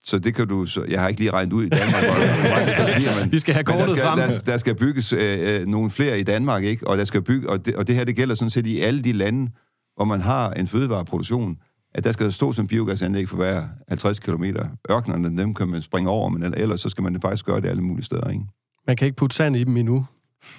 Så 0.04 0.18
det 0.18 0.34
kan 0.34 0.48
du... 0.48 0.66
Så, 0.66 0.84
jeg 0.88 1.00
har 1.00 1.08
ikke 1.08 1.20
lige 1.20 1.30
regnet 1.30 1.52
ud 1.52 1.64
i 1.64 1.68
Danmark, 1.68 2.04
hvor 2.04 2.14
det 2.14 2.94
bliver, 2.96 3.24
men, 3.24 3.32
Vi 3.32 3.38
skal 3.38 3.54
have 3.54 3.64
kortet 3.64 3.88
der 3.88 3.94
skal, 3.94 4.04
frem. 4.04 4.18
Der, 4.18 4.38
der 4.46 4.58
skal 4.58 4.74
bygges 4.74 5.12
øh, 5.12 5.20
øh, 5.20 5.66
nogle 5.66 5.90
flere 5.90 6.20
i 6.20 6.22
Danmark, 6.22 6.64
ikke? 6.64 6.86
Og, 6.86 6.98
der 6.98 7.04
skal 7.04 7.22
bygge, 7.22 7.50
og, 7.50 7.66
det, 7.66 7.76
og 7.76 7.86
det 7.86 7.96
her, 7.96 8.04
det 8.04 8.16
gælder 8.16 8.34
sådan 8.34 8.50
set 8.50 8.66
i 8.66 8.80
alle 8.80 9.02
de 9.02 9.12
lande, 9.12 9.50
hvor 9.96 10.04
man 10.04 10.20
har 10.20 10.50
en 10.50 10.66
fødevareproduktion, 10.66 11.56
at 11.94 12.04
der 12.04 12.12
skal 12.12 12.32
stå 12.32 12.52
som 12.52 12.66
biogasanlæg 12.66 13.28
for 13.28 13.36
hver 13.36 13.64
50 13.88 14.18
km. 14.18 14.44
Ørkenerne, 14.90 15.38
dem 15.38 15.54
kan 15.54 15.68
man 15.68 15.82
springe 15.82 16.10
over, 16.10 16.28
men 16.28 16.54
ellers 16.56 16.80
så 16.80 16.88
skal 16.88 17.02
man 17.02 17.20
faktisk 17.20 17.46
gøre 17.46 17.60
det 17.60 17.68
alle 17.68 17.82
mulige 17.82 18.04
steder, 18.04 18.28
ikke? 18.28 18.44
Man 18.86 18.96
kan 18.96 19.06
ikke 19.06 19.16
putte 19.16 19.36
sand 19.36 19.56
i 19.56 19.64
dem 19.64 19.76
endnu. 19.76 20.06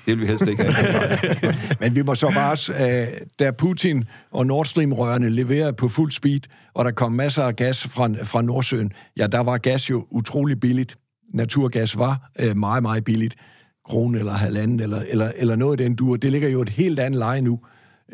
Det 0.05 0.17
vil 0.17 0.21
vi 0.21 0.25
helst 0.25 0.47
ikke 0.47 0.63
have. 0.63 1.17
Men 1.81 1.95
vi 1.95 2.01
må 2.01 2.15
så 2.15 2.31
bare, 2.35 3.01
øh, 3.01 3.07
da 3.39 3.51
Putin 3.51 4.03
og 4.31 4.45
Nord 4.45 4.65
Stream-rørene 4.65 5.29
leverede 5.29 5.73
på 5.73 5.87
fuld 5.87 6.11
speed, 6.11 6.41
og 6.73 6.85
der 6.85 6.91
kom 6.91 7.11
masser 7.11 7.43
af 7.43 7.55
gas 7.55 7.87
fra, 7.87 8.09
fra 8.23 8.41
Nordsøen, 8.41 8.91
ja, 9.17 9.27
der 9.27 9.39
var 9.39 9.57
gas 9.57 9.89
jo 9.89 10.05
utrolig 10.09 10.59
billigt. 10.59 10.97
Naturgas 11.33 11.97
var 11.97 12.31
øh, 12.39 12.57
meget, 12.57 12.81
meget 12.81 13.03
billigt. 13.03 13.35
Kron 13.85 14.15
eller 14.15 14.33
halvanden, 14.33 14.79
eller, 14.79 15.01
eller, 15.07 15.31
eller 15.35 15.55
noget 15.55 15.79
af 15.79 15.85
den 15.85 15.95
dur. 15.95 16.15
Det 16.15 16.31
ligger 16.31 16.49
jo 16.49 16.61
et 16.61 16.69
helt 16.69 16.99
andet 16.99 17.19
leje 17.19 17.41
nu. 17.41 17.59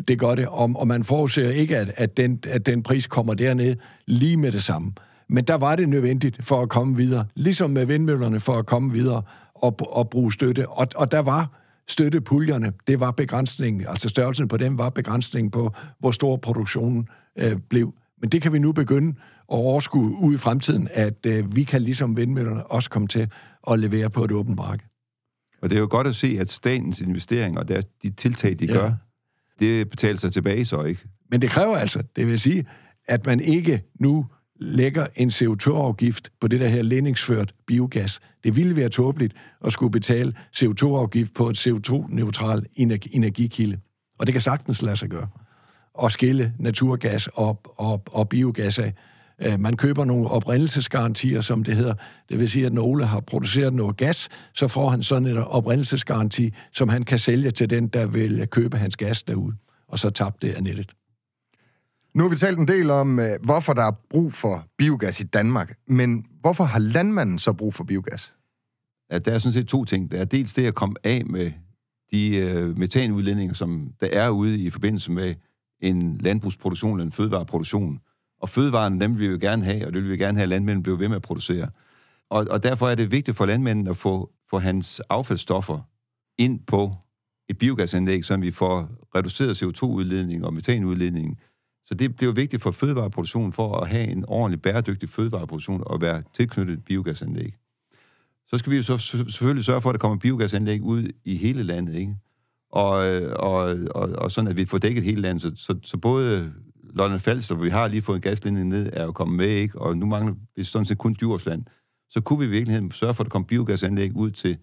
Det 0.07 0.19
gør 0.19 0.35
det, 0.35 0.47
og, 0.47 0.71
og 0.75 0.87
man 0.87 1.03
forudser 1.03 1.49
ikke, 1.49 1.77
at, 1.77 1.91
at, 1.95 2.17
den, 2.17 2.39
at 2.47 2.65
den 2.65 2.83
pris 2.83 3.07
kommer 3.07 3.33
derned 3.33 3.75
lige 4.05 4.37
med 4.37 4.51
det 4.51 4.63
samme. 4.63 4.91
Men 5.29 5.43
der 5.43 5.55
var 5.55 5.75
det 5.75 5.89
nødvendigt 5.89 6.45
for 6.45 6.61
at 6.61 6.69
komme 6.69 6.97
videre. 6.97 7.25
Ligesom 7.35 7.69
med 7.69 7.85
vindmøllerne 7.85 8.39
for 8.39 8.57
at 8.57 8.65
komme 8.65 8.91
videre 8.93 9.21
og, 9.63 9.95
og 9.97 10.09
bruge 10.09 10.33
støtte. 10.33 10.69
Og, 10.69 10.87
og 10.95 11.11
der 11.11 11.19
var 11.19 11.61
støttepuljerne, 11.87 12.73
det 12.87 12.99
var 12.99 13.11
begrænsningen, 13.11 13.87
altså 13.87 14.09
størrelsen 14.09 14.47
på 14.47 14.57
dem 14.57 14.77
var 14.77 14.89
begrænsningen 14.89 15.51
på, 15.51 15.71
hvor 15.99 16.11
stor 16.11 16.35
produktionen 16.35 17.07
øh, 17.37 17.57
blev. 17.69 17.93
Men 18.21 18.29
det 18.29 18.41
kan 18.41 18.53
vi 18.53 18.59
nu 18.59 18.71
begynde 18.71 19.09
at 19.51 19.55
overskue 19.55 20.17
ud 20.21 20.35
i 20.35 20.37
fremtiden, 20.37 20.87
at 20.91 21.25
øh, 21.25 21.55
vi 21.55 21.63
kan 21.63 21.81
ligesom 21.81 22.17
vindmøllerne 22.17 22.65
også 22.65 22.89
komme 22.89 23.07
til 23.07 23.29
at 23.71 23.79
levere 23.79 24.09
på 24.09 24.23
et 24.23 24.31
åbent 24.31 24.55
marked. 24.55 24.87
Og 25.61 25.69
det 25.69 25.75
er 25.75 25.79
jo 25.79 25.87
godt 25.89 26.07
at 26.07 26.15
se, 26.15 26.37
at 26.39 26.49
statens 26.49 27.01
investeringer 27.01 27.59
og 27.59 27.67
de 28.03 28.09
tiltag, 28.09 28.59
de 28.59 28.65
ja. 28.65 28.73
gør, 28.73 28.91
det 29.59 29.89
betaler 29.89 30.17
sig 30.17 30.33
tilbage 30.33 30.65
så 30.65 30.83
ikke. 30.83 31.01
Men 31.31 31.41
det 31.41 31.49
kræver 31.49 31.77
altså, 31.77 32.03
det 32.15 32.27
vil 32.27 32.39
sige, 32.39 32.65
at 33.07 33.25
man 33.25 33.39
ikke 33.39 33.83
nu 33.99 34.25
lægger 34.59 35.07
en 35.15 35.29
CO2-afgift 35.29 36.31
på 36.41 36.47
det 36.47 36.59
der 36.59 36.67
her 36.67 36.81
ledningsført 36.81 37.53
biogas. 37.67 38.19
Det 38.43 38.55
ville 38.55 38.75
være 38.75 38.89
tåbeligt 38.89 39.33
at 39.65 39.73
skulle 39.73 39.91
betale 39.91 40.33
CO2-afgift 40.57 41.33
på 41.33 41.49
et 41.49 41.67
CO2-neutral 41.67 42.65
energikilde. 43.11 43.79
Og 44.19 44.27
det 44.27 44.33
kan 44.33 44.41
sagtens 44.41 44.81
lade 44.81 44.95
sig 44.95 45.09
gøre. 45.09 45.27
Og 45.93 46.11
skille 46.11 46.53
naturgas 46.59 47.27
og, 47.33 47.61
og, 47.77 48.03
og 48.11 48.29
biogas 48.29 48.79
af. 48.79 48.93
Øh, 49.41 49.59
man 49.59 49.77
køber 49.77 50.05
nogle 50.05 50.27
oprindelsesgarantier, 50.27 51.41
som 51.41 51.63
det 51.63 51.75
hedder. 51.75 51.93
Det 52.29 52.39
vil 52.39 52.49
sige, 52.49 52.65
at 52.65 52.73
når 52.73 52.83
Ole 52.83 53.05
har 53.05 53.19
produceret 53.19 53.73
noget 53.73 53.97
gas, 53.97 54.29
så 54.53 54.67
får 54.67 54.89
han 54.89 55.03
sådan 55.03 55.27
en 55.27 55.37
oprindelsesgaranti, 55.37 56.53
som 56.73 56.89
han 56.89 57.03
kan 57.03 57.19
sælge 57.19 57.51
til 57.51 57.69
den, 57.69 57.87
der 57.87 58.05
vil 58.05 58.47
købe 58.47 58.77
hans 58.77 58.97
gas 58.97 59.23
derude. 59.23 59.55
Og 59.87 59.99
så 59.99 60.09
tabte 60.09 60.47
det 60.47 60.53
af 60.53 60.63
nettet. 60.63 60.96
Nu 62.17 62.23
har 62.23 62.29
vi 62.29 62.35
talt 62.35 62.59
en 62.59 62.67
del 62.67 62.89
om, 62.89 63.19
øh, 63.19 63.29
hvorfor 63.43 63.73
der 63.73 63.83
er 63.83 63.91
brug 64.09 64.33
for 64.33 64.65
biogas 64.77 65.19
i 65.19 65.23
Danmark, 65.23 65.77
men 65.87 66.25
hvorfor 66.41 66.63
har 66.63 66.79
landmanden 66.79 67.39
så 67.39 67.53
brug 67.53 67.73
for 67.73 67.83
biogas? 67.83 68.33
Ja, 69.11 69.19
der 69.19 69.31
er 69.31 69.39
sådan 69.39 69.53
set 69.53 69.67
to 69.67 69.85
ting. 69.85 70.11
Der 70.11 70.19
er 70.19 70.25
dels 70.25 70.53
det 70.53 70.65
at 70.65 70.75
komme 70.75 70.95
af 71.03 71.25
med 71.25 71.51
de 72.11 72.37
øh, 72.37 72.77
metanudledninger, 72.77 73.53
som 73.53 73.93
der 74.01 74.07
er 74.07 74.29
ude 74.29 74.59
i 74.59 74.69
forbindelse 74.69 75.11
med 75.11 75.35
en 75.81 76.17
landbrugsproduktion 76.17 76.93
eller 76.93 77.05
en 77.05 77.11
fødevareproduktion. 77.11 77.99
Og 78.41 78.49
fødevaren, 78.49 79.01
dem 79.01 79.19
vil 79.19 79.19
vi 79.19 79.33
jo 79.33 79.37
gerne 79.41 79.63
have, 79.63 79.87
og 79.87 79.93
det 79.93 80.03
vil 80.03 80.11
vi 80.11 80.17
gerne 80.17 80.37
have, 80.37 80.43
at 80.43 80.49
landmændene 80.49 80.83
bliver 80.83 80.97
ved 80.97 81.07
med 81.07 81.15
at 81.15 81.21
producere. 81.21 81.69
Og, 82.29 82.47
og 82.49 82.63
derfor 82.63 82.89
er 82.89 82.95
det 82.95 83.11
vigtigt 83.11 83.37
for 83.37 83.45
landmændene 83.45 83.89
at 83.89 83.97
få, 83.97 84.31
få 84.49 84.59
hans 84.59 84.99
affaldsstoffer 84.99 85.79
ind 86.37 86.59
på 86.59 86.95
et 87.49 87.57
biogasanlæg, 87.57 88.25
så 88.25 88.37
vi 88.37 88.51
får 88.51 88.89
reduceret 89.15 89.63
CO2-udledning 89.63 90.45
og 90.45 90.53
metanudledning, 90.53 91.39
så 91.87 91.93
det 91.93 92.15
bliver 92.15 92.33
vigtigt 92.33 92.61
for 92.61 92.71
fødevareproduktionen, 92.71 93.53
for 93.53 93.77
at 93.77 93.89
have 93.89 94.07
en 94.07 94.25
ordentlig 94.27 94.61
bæredygtig 94.61 95.09
fødevareproduktion 95.09 95.83
og 95.85 96.01
være 96.01 96.23
tilknyttet 96.33 96.85
biogasanlæg. 96.85 97.53
Så 98.47 98.57
skal 98.57 98.71
vi 98.71 98.77
jo 98.77 98.83
så 98.83 98.97
selvfølgelig 98.97 99.65
sørge 99.65 99.81
for, 99.81 99.89
at 99.89 99.93
der 99.93 99.99
kommer 99.99 100.17
biogasanlæg 100.17 100.81
ud 100.81 101.11
i 101.25 101.35
hele 101.35 101.63
landet, 101.63 101.95
ikke? 101.95 102.15
Og, 102.71 103.07
øh, 103.07 103.33
og, 103.35 103.77
og, 103.95 104.09
og 104.09 104.31
sådan, 104.31 104.49
at 104.49 104.57
vi 104.57 104.65
får 104.65 104.77
dækket 104.77 105.03
hele 105.03 105.21
landet, 105.21 105.41
så, 105.41 105.51
så, 105.55 105.79
så 105.83 105.97
både 105.97 106.53
London 106.93 107.19
Falster, 107.19 107.55
hvor 107.55 107.63
vi 107.63 107.69
har 107.69 107.87
lige 107.87 108.01
fået 108.01 108.15
en 108.15 108.21
gaslinje 108.21 108.63
ned, 108.63 108.89
er 108.93 109.03
jo 109.03 109.11
kommet 109.11 109.37
med, 109.37 109.47
ikke? 109.47 109.81
og 109.81 109.97
nu 109.97 110.05
mangler 110.05 110.35
vi 110.55 110.63
sådan 110.63 110.85
set 110.85 110.97
kun 110.97 111.13
Djursland. 111.13 111.65
Så 112.09 112.21
kunne 112.21 112.39
vi 112.39 112.45
i 112.45 112.49
virkeligheden 112.49 112.91
sørge 112.91 113.13
for, 113.13 113.23
at 113.23 113.25
der 113.25 113.29
kom 113.29 113.45
biogasanlæg 113.45 114.15
ud 114.15 114.31
til 114.31 114.57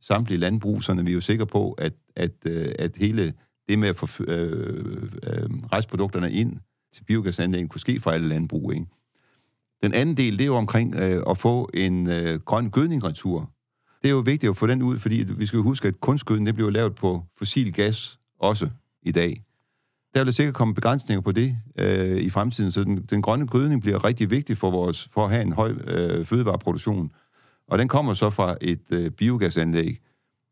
samtlige 0.00 0.38
landbrug, 0.38 0.82
så 0.82 0.94
vi 0.94 1.10
er 1.10 1.14
jo 1.14 1.20
sikre 1.20 1.46
på, 1.46 1.72
at, 1.72 1.92
at, 2.16 2.32
øh, 2.46 2.74
at 2.78 2.96
hele 2.96 3.34
det 3.68 3.78
med 3.78 3.88
at 3.88 3.96
få 3.96 4.24
øh, 4.24 5.02
øh, 5.22 5.50
restprodukterne 5.72 6.32
ind 6.32 6.56
til 6.92 7.04
biogasanlæggen 7.04 7.68
kunne 7.68 7.80
ske 7.80 8.00
fra 8.00 8.14
alle 8.14 8.28
landbrug. 8.28 8.72
Ikke? 8.72 8.86
Den 9.82 9.94
anden 9.94 10.16
del, 10.16 10.32
det 10.32 10.40
er 10.40 10.46
jo 10.46 10.56
omkring 10.56 10.94
øh, 10.94 11.22
at 11.30 11.38
få 11.38 11.70
en 11.74 12.10
øh, 12.10 12.40
grøn 12.40 12.70
gødningretur. 12.70 13.50
Det 14.02 14.08
er 14.08 14.12
jo 14.12 14.18
vigtigt 14.18 14.50
at 14.50 14.56
få 14.56 14.66
den 14.66 14.82
ud, 14.82 14.98
fordi 14.98 15.24
vi 15.36 15.46
skal 15.46 15.56
jo 15.56 15.62
huske, 15.62 15.88
at 15.88 16.00
kunstgødning 16.00 16.46
det 16.46 16.54
bliver 16.54 16.70
lavet 16.70 16.94
på 16.94 17.24
fossil 17.38 17.72
gas 17.72 18.18
også 18.38 18.68
i 19.02 19.12
dag. 19.12 19.42
Der 20.14 20.24
vil 20.24 20.32
sikkert 20.32 20.54
komme 20.54 20.74
begrænsninger 20.74 21.20
på 21.20 21.32
det 21.32 21.56
øh, 21.78 22.20
i 22.20 22.30
fremtiden, 22.30 22.72
så 22.72 22.84
den, 22.84 23.02
den 23.02 23.22
grønne 23.22 23.46
gødning 23.46 23.82
bliver 23.82 24.04
rigtig 24.04 24.30
vigtig 24.30 24.58
for, 24.58 24.70
vores, 24.70 25.08
for 25.12 25.24
at 25.24 25.30
have 25.30 25.42
en 25.42 25.52
høj 25.52 25.70
øh, 25.70 26.24
fødevareproduktion. 26.24 27.12
Og 27.68 27.78
den 27.78 27.88
kommer 27.88 28.14
så 28.14 28.30
fra 28.30 28.56
et 28.60 28.92
øh, 28.92 29.10
biogasanlæg. 29.10 30.00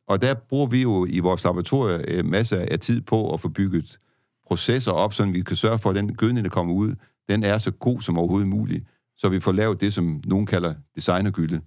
Og 0.09 0.23
der 0.23 0.35
bruger 0.35 0.67
vi 0.67 0.83
jo 0.83 1.07
i 1.11 1.19
vores 1.19 1.45
laboratorier 1.45 2.01
øh, 2.09 2.25
masser 2.25 2.67
af 2.71 2.81
tid 2.81 3.01
på 3.01 3.35
at 3.35 3.41
få 3.41 3.49
bygget 3.49 3.99
processer 4.47 4.93
op, 4.93 5.15
så 5.15 5.25
vi 5.25 5.41
kan 5.41 5.57
sørge 5.57 5.79
for, 5.79 5.91
at 5.91 5.97
den 5.97 6.15
gødning, 6.15 6.45
der 6.45 6.51
kommer 6.51 6.75
ud, 6.75 6.95
den 7.29 7.43
er 7.43 7.59
så 7.59 7.71
god 7.71 8.01
som 8.01 8.19
overhovedet 8.19 8.49
muligt, 8.49 8.85
så 9.17 9.29
vi 9.29 9.41
får 9.41 9.53
lavet 9.53 9.81
det, 9.81 9.95
som 9.95 10.23
nogen 10.25 10.47
kalder 10.47 10.75
designergylde. 10.97 11.61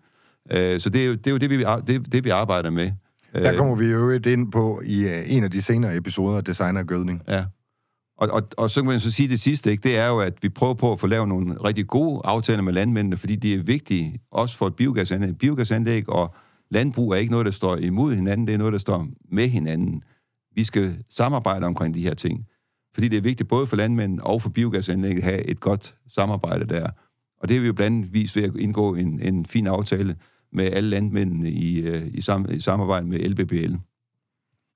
Øh, 0.51 0.79
så 0.79 0.89
det 0.89 1.01
er 1.01 1.05
jo 1.05 1.13
det, 1.13 1.27
er 1.27 1.31
jo 1.31 1.37
det, 1.37 1.49
vi, 1.49 1.65
det, 1.87 2.11
det, 2.11 2.23
vi 2.23 2.29
arbejder 2.29 2.69
med. 2.69 2.91
Der 3.33 3.57
kommer 3.57 3.75
vi 3.75 3.85
jo 3.85 4.11
ind 4.11 4.51
på 4.51 4.81
i 4.85 5.03
øh, 5.03 5.23
en 5.27 5.43
af 5.43 5.51
de 5.51 5.61
senere 5.61 5.95
episoder, 5.95 6.41
designergødning. 6.41 7.21
Ja. 7.27 7.45
Og, 8.17 8.29
og, 8.29 8.47
og 8.57 8.69
så 8.69 8.81
kan 8.81 8.87
man 8.89 8.99
så 8.99 9.11
sige 9.11 9.29
det 9.29 9.39
sidste, 9.39 9.71
ikke? 9.71 9.83
det 9.83 9.97
er 9.97 10.07
jo, 10.07 10.19
at 10.19 10.33
vi 10.41 10.49
prøver 10.49 10.73
på 10.73 10.91
at 10.91 10.99
få 10.99 11.07
lavet 11.07 11.27
nogle 11.27 11.55
rigtig 11.63 11.87
gode 11.87 12.21
aftaler 12.23 12.61
med 12.61 12.73
landmændene, 12.73 13.17
fordi 13.17 13.35
det 13.35 13.53
er 13.53 13.63
vigtigt, 13.63 14.17
også 14.31 14.57
for 14.57 14.67
et 14.67 14.75
biogasanlæg. 14.75 15.37
Biogasanlæg 15.37 16.09
og 16.09 16.35
landbrug 16.69 17.11
er 17.11 17.15
ikke 17.15 17.31
noget, 17.31 17.45
der 17.45 17.51
står 17.51 17.75
imod 17.75 18.15
hinanden, 18.15 18.47
det 18.47 18.53
er 18.53 18.57
noget, 18.57 18.73
der 18.73 18.79
står 18.79 19.07
med 19.31 19.47
hinanden. 19.47 20.01
Vi 20.55 20.63
skal 20.63 20.97
samarbejde 21.09 21.65
omkring 21.65 21.93
de 21.93 22.01
her 22.01 22.13
ting, 22.13 22.45
fordi 22.93 23.07
det 23.07 23.17
er 23.17 23.21
vigtigt 23.21 23.49
både 23.49 23.67
for 23.67 23.75
landmændene 23.75 24.23
og 24.23 24.41
for 24.41 24.49
biogasanlægget 24.49 25.17
at 25.17 25.23
have 25.23 25.43
et 25.43 25.59
godt 25.59 25.95
samarbejde 26.07 26.65
der. 26.65 26.89
Og 27.39 27.49
det 27.49 27.57
er 27.57 27.61
vi 27.61 27.67
jo 27.67 27.73
blandt 27.73 27.97
andet 27.97 28.13
vist 28.13 28.35
ved 28.35 28.43
at 28.43 28.55
indgå 28.59 28.95
en, 28.95 29.19
en 29.21 29.45
fin 29.45 29.67
aftale 29.67 30.15
med 30.51 30.65
alle 30.65 30.89
landmændene 30.89 31.51
i, 31.51 31.79
øh, 31.79 32.07
i, 32.13 32.21
sam, 32.21 32.45
i 32.51 32.59
samarbejde 32.59 33.07
med 33.07 33.19
LBBL. 33.19 33.75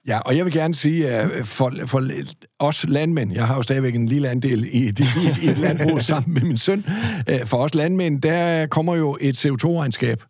Ja, 0.08 0.20
og 0.20 0.38
jeg 0.38 0.46
vil 0.46 0.54
gerne 0.54 0.76
sige, 0.76 1.10
at 1.10 1.48
for, 1.48 1.74
for 1.86 2.10
os 2.60 2.86
landmænd, 2.88 3.34
jeg 3.34 3.48
har 3.48 3.56
jo 3.56 3.62
stadigvæk 3.62 3.96
en 3.96 4.06
lille 4.06 4.30
andel 4.30 4.68
i 4.72 4.88
et, 4.88 5.00
i, 5.00 5.50
et 5.50 5.58
landbrug 5.58 6.02
sammen 6.12 6.34
med 6.34 6.42
min 6.42 6.58
søn, 6.58 6.86
øh, 7.28 7.46
for 7.46 7.58
os 7.58 7.76
landmænd, 7.76 8.22
der 8.22 8.68
kommer 8.68 8.96
jo 8.96 9.18
et 9.22 9.46
CO2-regnskab 9.46 10.24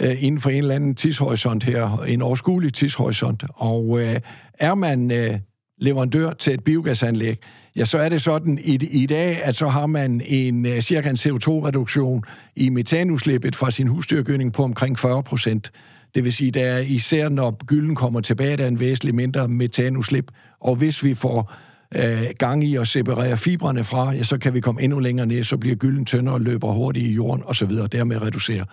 øh, 0.00 0.24
inden 0.24 0.40
for 0.40 0.50
en 0.50 0.58
eller 0.58 0.74
anden 0.74 0.94
tidshorisont 0.94 1.64
her, 1.64 2.02
en 2.08 2.22
overskuelig 2.22 2.74
tidshorisont, 2.74 3.44
og 3.54 4.00
øh, 4.00 4.20
er 4.58 4.74
man 4.74 5.10
øh, 5.10 5.38
leverandør 5.78 6.32
til 6.32 6.54
et 6.54 6.64
biogasanlæg, 6.64 7.38
ja, 7.76 7.84
så 7.84 7.98
er 7.98 8.08
det 8.08 8.22
sådan 8.22 8.58
i, 8.62 8.74
i 8.90 9.06
dag, 9.06 9.42
at 9.42 9.56
så 9.56 9.68
har 9.68 9.86
man 9.86 10.22
en 10.26 10.66
øh, 10.66 10.80
cirka 10.80 11.10
en 11.10 11.16
CO2-reduktion 11.16 12.22
i 12.56 12.68
metanudslippet 12.68 13.56
fra 13.56 13.70
sin 13.70 13.86
husdyrgødning 13.86 14.52
på 14.52 14.62
omkring 14.62 14.98
40 14.98 15.22
procent. 15.22 15.72
Det 16.14 16.24
vil 16.24 16.32
sige, 16.32 16.50
der 16.50 16.64
er 16.64 16.78
især 16.78 17.28
når 17.28 17.64
gylden 17.66 17.94
kommer 17.94 18.20
tilbage, 18.20 18.56
der 18.56 18.64
er 18.64 18.68
en 18.68 18.80
væsentlig 18.80 19.14
mindre 19.14 19.48
metanudslip. 19.48 20.30
Og 20.60 20.76
hvis 20.76 21.04
vi 21.04 21.14
får 21.14 21.52
øh, 21.94 22.22
gang 22.38 22.64
i 22.64 22.76
at 22.76 22.88
separere 22.88 23.36
fibrene 23.36 23.84
fra, 23.84 24.12
ja, 24.12 24.22
så 24.22 24.38
kan 24.38 24.54
vi 24.54 24.60
komme 24.60 24.82
endnu 24.82 24.98
længere 24.98 25.26
ned, 25.26 25.44
så 25.44 25.56
bliver 25.56 25.76
gylden 25.76 26.04
tyndere 26.04 26.34
og 26.34 26.40
løber 26.40 26.72
hurtigt 26.72 27.06
i 27.06 27.12
jorden 27.12 27.44
osv., 27.46 27.70
og 27.70 27.92
dermed 27.92 28.22
reducere. 28.22 28.64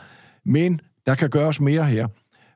Men 0.45 0.79
der 1.05 1.15
kan 1.15 1.29
gøres 1.29 1.59
mere 1.59 1.83
her. 1.83 2.07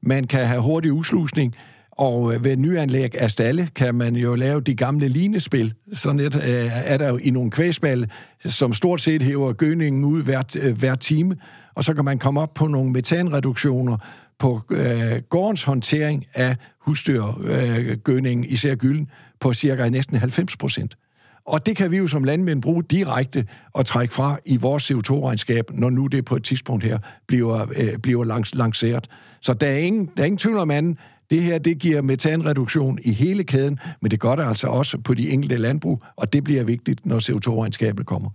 Man 0.01 0.27
kan 0.27 0.45
have 0.45 0.61
hurtig 0.61 0.93
udslusning, 0.93 1.55
og 1.91 2.33
øh, 2.33 2.43
ved 2.43 2.57
nyanlæg 2.57 3.21
af 3.21 3.31
stalle 3.31 3.69
kan 3.75 3.95
man 3.95 4.15
jo 4.15 4.35
lave 4.35 4.61
de 4.61 4.75
gamle 4.75 5.07
linespil. 5.07 5.73
Sådan 5.93 6.19
et, 6.19 6.35
øh, 6.35 6.71
er 6.85 6.97
der 6.97 7.09
jo 7.09 7.17
i 7.17 7.29
nogle 7.29 7.51
kvæsballe, 7.51 8.09
som 8.45 8.73
stort 8.73 9.01
set 9.01 9.21
hæver 9.21 9.53
gødningen 9.53 10.05
ud 10.05 10.23
hvert, 10.23 10.55
øh, 10.55 10.77
hver 10.77 10.95
time, 10.95 11.35
og 11.75 11.83
så 11.83 11.93
kan 11.93 12.05
man 12.05 12.19
komme 12.19 12.41
op 12.41 12.53
på 12.53 12.67
nogle 12.67 12.91
metanreduktioner, 12.91 13.97
på 14.39 14.61
øh, 14.71 15.21
gårdens 15.29 15.63
håndtering 15.63 16.25
af 16.33 16.55
husdyrgødningen, 16.79 18.45
øh, 18.45 18.53
især 18.53 18.75
gylden, 18.75 19.09
på 19.39 19.53
cirka 19.53 19.89
næsten 19.89 20.17
90 20.17 20.57
procent. 20.57 20.97
Og 21.45 21.65
det 21.65 21.75
kan 21.75 21.91
vi 21.91 21.97
jo 21.97 22.07
som 22.07 22.23
landmænd 22.23 22.61
bruge 22.61 22.83
direkte 22.83 23.47
og 23.73 23.85
trække 23.85 24.13
fra 24.13 24.37
i 24.45 24.57
vores 24.57 24.91
CO2-regnskab, 24.91 25.71
når 25.73 25.89
nu 25.89 26.07
det 26.07 26.25
på 26.25 26.35
et 26.35 26.43
tidspunkt 26.43 26.83
her 26.83 26.99
bliver, 27.27 27.65
øh, 27.75 27.97
bliver 27.97 28.23
langs, 28.23 28.55
lanceret. 28.55 29.07
Så 29.41 29.53
der 29.53 29.67
er 29.67 29.77
ingen, 29.77 30.09
der 30.17 30.23
er 30.23 30.25
ingen 30.25 30.37
tvivl 30.37 30.57
om 30.57 30.71
anden. 30.71 30.97
Det 31.29 31.41
her, 31.41 31.57
det 31.57 31.79
giver 31.79 32.01
metanreduktion 32.01 32.99
i 33.01 33.11
hele 33.11 33.43
kæden, 33.43 33.79
men 34.01 34.11
det 34.11 34.19
gør 34.19 34.35
det 34.35 34.43
altså 34.43 34.67
også 34.67 34.97
på 34.97 35.13
de 35.13 35.29
enkelte 35.29 35.57
landbrug, 35.57 36.03
og 36.15 36.33
det 36.33 36.43
bliver 36.43 36.63
vigtigt, 36.63 37.05
når 37.05 37.19
CO2-regnskabet 37.19 38.05
kommer. 38.05 38.29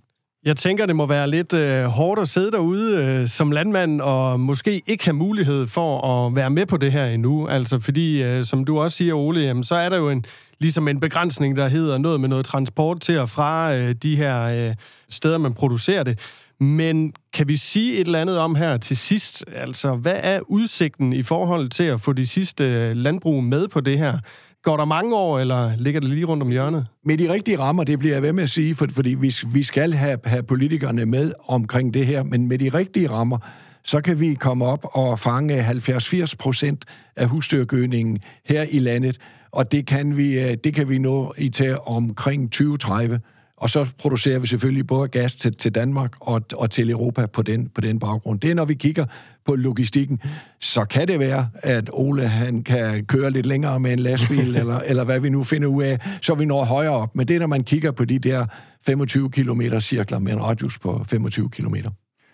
Jeg 0.44 0.56
tænker, 0.56 0.86
det 0.86 0.96
må 0.96 1.06
være 1.06 1.30
lidt 1.30 1.52
øh, 1.52 1.84
hårdt 1.84 2.20
at 2.20 2.28
sidde 2.28 2.50
derude 2.52 3.04
øh, 3.04 3.26
som 3.26 3.52
landmand 3.52 4.00
og 4.00 4.40
måske 4.40 4.82
ikke 4.86 5.04
have 5.04 5.14
mulighed 5.14 5.66
for 5.66 6.00
at 6.06 6.34
være 6.36 6.50
med 6.50 6.66
på 6.66 6.76
det 6.76 6.92
her 6.92 7.06
endnu. 7.06 7.48
Altså 7.48 7.78
fordi, 7.78 8.22
øh, 8.22 8.44
som 8.44 8.64
du 8.64 8.78
også 8.78 8.96
siger, 8.96 9.14
Ole, 9.14 9.40
jamen, 9.40 9.64
så 9.64 9.74
er 9.74 9.88
der 9.88 9.96
jo 9.96 10.10
en, 10.10 10.24
ligesom 10.60 10.88
en 10.88 11.00
begrænsning, 11.00 11.56
der 11.56 11.68
hedder 11.68 11.98
noget 11.98 12.20
med 12.20 12.28
noget 12.28 12.46
transport 12.46 13.00
til 13.00 13.18
og 13.18 13.30
fra 13.30 13.74
øh, 13.76 13.94
de 13.94 14.16
her 14.16 14.68
øh, 14.68 14.74
steder, 15.08 15.38
man 15.38 15.54
producerer 15.54 16.02
det. 16.02 16.18
Men 16.60 17.12
kan 17.32 17.48
vi 17.48 17.56
sige 17.56 17.94
et 17.94 18.06
eller 18.06 18.20
andet 18.20 18.38
om 18.38 18.54
her 18.54 18.76
til 18.76 18.96
sidst? 18.96 19.44
Altså, 19.56 19.94
hvad 19.94 20.16
er 20.22 20.40
udsigten 20.48 21.12
i 21.12 21.22
forhold 21.22 21.68
til 21.68 21.84
at 21.84 22.00
få 22.00 22.12
de 22.12 22.26
sidste 22.26 22.64
øh, 22.64 22.96
landbrug 22.96 23.44
med 23.44 23.68
på 23.68 23.80
det 23.80 23.98
her? 23.98 24.18
Går 24.62 24.76
der 24.76 24.84
mange 24.84 25.14
år, 25.14 25.38
eller 25.38 25.76
ligger 25.76 26.00
det 26.00 26.10
lige 26.10 26.24
rundt 26.24 26.42
om 26.42 26.50
hjørnet? 26.50 26.86
Med 27.04 27.18
de 27.18 27.32
rigtige 27.32 27.58
rammer, 27.58 27.84
det 27.84 27.98
bliver 27.98 28.14
jeg 28.14 28.22
ved 28.22 28.32
med 28.32 28.42
at 28.42 28.50
sige, 28.50 28.74
for, 28.74 28.86
fordi 28.92 29.14
vi, 29.14 29.34
vi 29.46 29.62
skal 29.62 29.92
have, 29.92 30.18
have 30.24 30.42
politikerne 30.42 31.06
med 31.06 31.32
omkring 31.48 31.94
det 31.94 32.06
her, 32.06 32.22
men 32.22 32.48
med 32.48 32.58
de 32.58 32.68
rigtige 32.68 33.10
rammer, 33.10 33.38
så 33.84 34.00
kan 34.00 34.20
vi 34.20 34.34
komme 34.34 34.64
op 34.64 34.86
og 34.92 35.18
fange 35.18 35.70
70-80 35.70 36.34
procent 36.38 36.84
af 37.16 37.28
husdyrgødningen 37.28 38.18
her 38.44 38.66
i 38.70 38.78
landet, 38.78 39.18
og 39.52 39.72
det 39.72 39.86
kan 39.86 40.16
vi, 40.16 40.40
øh, 40.40 40.56
det 40.64 40.74
kan 40.74 40.88
vi 40.88 40.98
nå 40.98 41.34
i 41.38 41.48
til 41.48 41.78
omkring 41.78 42.52
2030. 42.52 43.20
Og 43.56 43.70
så 43.70 43.86
producerer 43.98 44.38
vi 44.38 44.46
selvfølgelig 44.46 44.86
både 44.86 45.08
gas 45.08 45.34
til, 45.34 45.54
til 45.54 45.74
Danmark 45.74 46.12
og, 46.20 46.42
og 46.56 46.70
til 46.70 46.90
Europa 46.90 47.26
på 47.26 47.42
den, 47.42 47.68
på 47.68 47.80
den 47.80 47.98
baggrund. 47.98 48.40
Det 48.40 48.50
er, 48.50 48.54
når 48.54 48.64
vi 48.64 48.74
kigger 48.74 49.06
på 49.44 49.54
logistikken, 49.54 50.20
så 50.60 50.84
kan 50.84 51.08
det 51.08 51.18
være, 51.18 51.48
at 51.54 51.90
Ole 51.92 52.28
han 52.28 52.62
kan 52.62 53.04
køre 53.04 53.30
lidt 53.30 53.46
længere 53.46 53.80
med 53.80 53.92
en 53.92 53.98
lastbil, 53.98 54.56
eller, 54.60 54.78
eller 54.78 55.04
hvad 55.04 55.20
vi 55.20 55.28
nu 55.28 55.44
finder 55.44 55.68
ud 55.68 55.82
af, 55.82 55.98
så 56.22 56.34
vi 56.34 56.44
når 56.44 56.64
højere 56.64 56.92
op. 56.92 57.16
Men 57.16 57.28
det 57.28 57.36
er, 57.36 57.40
når 57.40 57.46
man 57.46 57.64
kigger 57.64 57.90
på 57.90 58.04
de 58.04 58.18
der 58.18 58.46
25 58.86 59.30
km 59.30 59.62
cirkler 59.80 60.18
med 60.18 60.32
en 60.32 60.42
radius 60.42 60.78
på 60.78 61.04
25 61.08 61.50
km. 61.50 61.74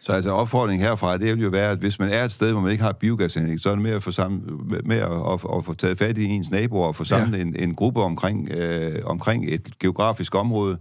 Så 0.06 0.12
altså 0.12 0.30
opfordringen 0.30 0.88
herfra, 0.88 1.18
det 1.18 1.36
vil 1.36 1.42
jo 1.42 1.48
være, 1.48 1.70
at 1.70 1.78
hvis 1.78 1.98
man 1.98 2.08
er 2.08 2.24
et 2.24 2.32
sted, 2.32 2.52
hvor 2.52 2.60
man 2.60 2.72
ikke 2.72 2.84
har 2.84 2.92
biogasanlæg, 2.92 3.60
så 3.60 3.68
er 3.70 3.74
det 3.74 3.82
med 3.82 3.90
at 3.90 4.02
få, 4.02 4.10
sammen, 4.10 4.42
med 4.84 4.96
at, 4.96 5.12
at, 5.12 5.56
at 5.56 5.64
få 5.64 5.74
taget 5.74 5.98
fat 5.98 6.18
i 6.18 6.24
ens 6.24 6.50
naboer 6.50 6.86
og 6.86 6.96
få 6.96 7.04
samlet 7.04 7.38
ja. 7.38 7.42
en, 7.42 7.56
en 7.58 7.74
gruppe 7.74 8.02
omkring, 8.02 8.48
øh, 8.50 8.94
omkring 9.04 9.44
et 9.48 9.78
geografisk 9.80 10.34
område, 10.34 10.78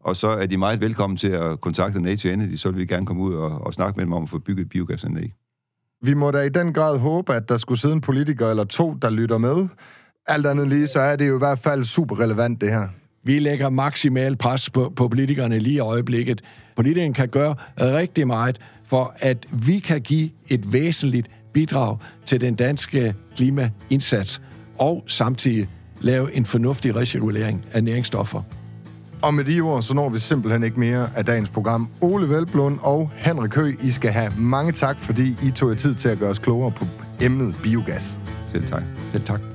og 0.00 0.16
så 0.16 0.28
er 0.28 0.46
de 0.46 0.56
meget 0.56 0.80
velkommen 0.80 1.16
til 1.16 1.28
at 1.28 1.60
kontakte 1.60 2.02
Nature 2.02 2.32
Energy, 2.32 2.56
så 2.56 2.70
vil 2.70 2.78
vi 2.78 2.86
gerne 2.86 3.06
komme 3.06 3.22
ud 3.22 3.34
og, 3.34 3.66
og 3.66 3.74
snakke 3.74 3.96
med 3.96 4.04
dem 4.04 4.12
om 4.12 4.22
at 4.22 4.28
få 4.28 4.38
bygget 4.38 4.64
et 4.64 4.70
biogasanlæg. 4.70 5.32
Vi 6.02 6.14
må 6.14 6.30
da 6.30 6.40
i 6.40 6.48
den 6.48 6.72
grad 6.72 6.98
håbe, 6.98 7.34
at 7.34 7.48
der 7.48 7.56
skulle 7.56 7.80
sidde 7.80 7.94
en 7.94 8.00
politiker 8.00 8.50
eller 8.50 8.64
to, 8.64 8.94
der 9.02 9.10
lytter 9.10 9.38
med. 9.38 9.68
Alt 10.26 10.46
andet 10.46 10.68
lige, 10.68 10.86
så 10.86 11.00
er 11.00 11.16
det 11.16 11.28
jo 11.28 11.34
i 11.34 11.38
hvert 11.38 11.58
fald 11.58 11.84
super 11.84 12.20
relevant, 12.20 12.60
det 12.60 12.70
her. 12.70 12.88
Vi 13.24 13.38
lægger 13.38 13.70
maksimal 13.70 14.36
pres 14.36 14.70
på, 14.70 14.92
på 14.96 15.08
politikerne 15.08 15.58
lige 15.58 15.74
i 15.74 15.78
øjeblikket. 15.78 16.42
Politikerne 16.80 17.14
kan 17.14 17.28
gøre 17.28 17.54
rigtig 17.78 18.26
meget 18.26 18.58
for, 18.86 19.14
at 19.18 19.46
vi 19.50 19.78
kan 19.78 20.00
give 20.00 20.30
et 20.48 20.72
væsentligt 20.72 21.30
bidrag 21.52 21.96
til 22.26 22.40
den 22.40 22.54
danske 22.54 23.14
klimaindsats, 23.36 24.42
og 24.78 25.04
samtidig 25.06 25.68
lave 26.00 26.36
en 26.36 26.46
fornuftig 26.46 26.96
recirkulering 26.96 27.64
af 27.72 27.84
næringsstoffer. 27.84 28.42
Og 29.22 29.34
med 29.34 29.44
de 29.44 29.60
ord, 29.60 29.82
så 29.82 29.94
når 29.94 30.08
vi 30.08 30.18
simpelthen 30.18 30.62
ikke 30.62 30.80
mere 30.80 31.08
af 31.16 31.24
dagens 31.24 31.48
program. 31.48 31.88
Ole 32.00 32.28
Velblund 32.28 32.78
og 32.82 33.10
Henrik 33.16 33.54
Høgh, 33.54 33.84
I 33.84 33.90
skal 33.90 34.10
have 34.10 34.32
mange 34.38 34.72
tak, 34.72 35.00
fordi 35.00 35.36
I 35.42 35.50
tog 35.50 35.70
jer 35.70 35.76
tid 35.76 35.94
til 35.94 36.08
at 36.08 36.18
gøre 36.18 36.30
os 36.30 36.38
klogere 36.38 36.70
på 36.70 36.84
emnet 37.20 37.60
biogas. 37.62 38.18
Selv 38.46 38.66
tak. 38.66 38.82
Selv 39.12 39.24
tak. 39.24 39.49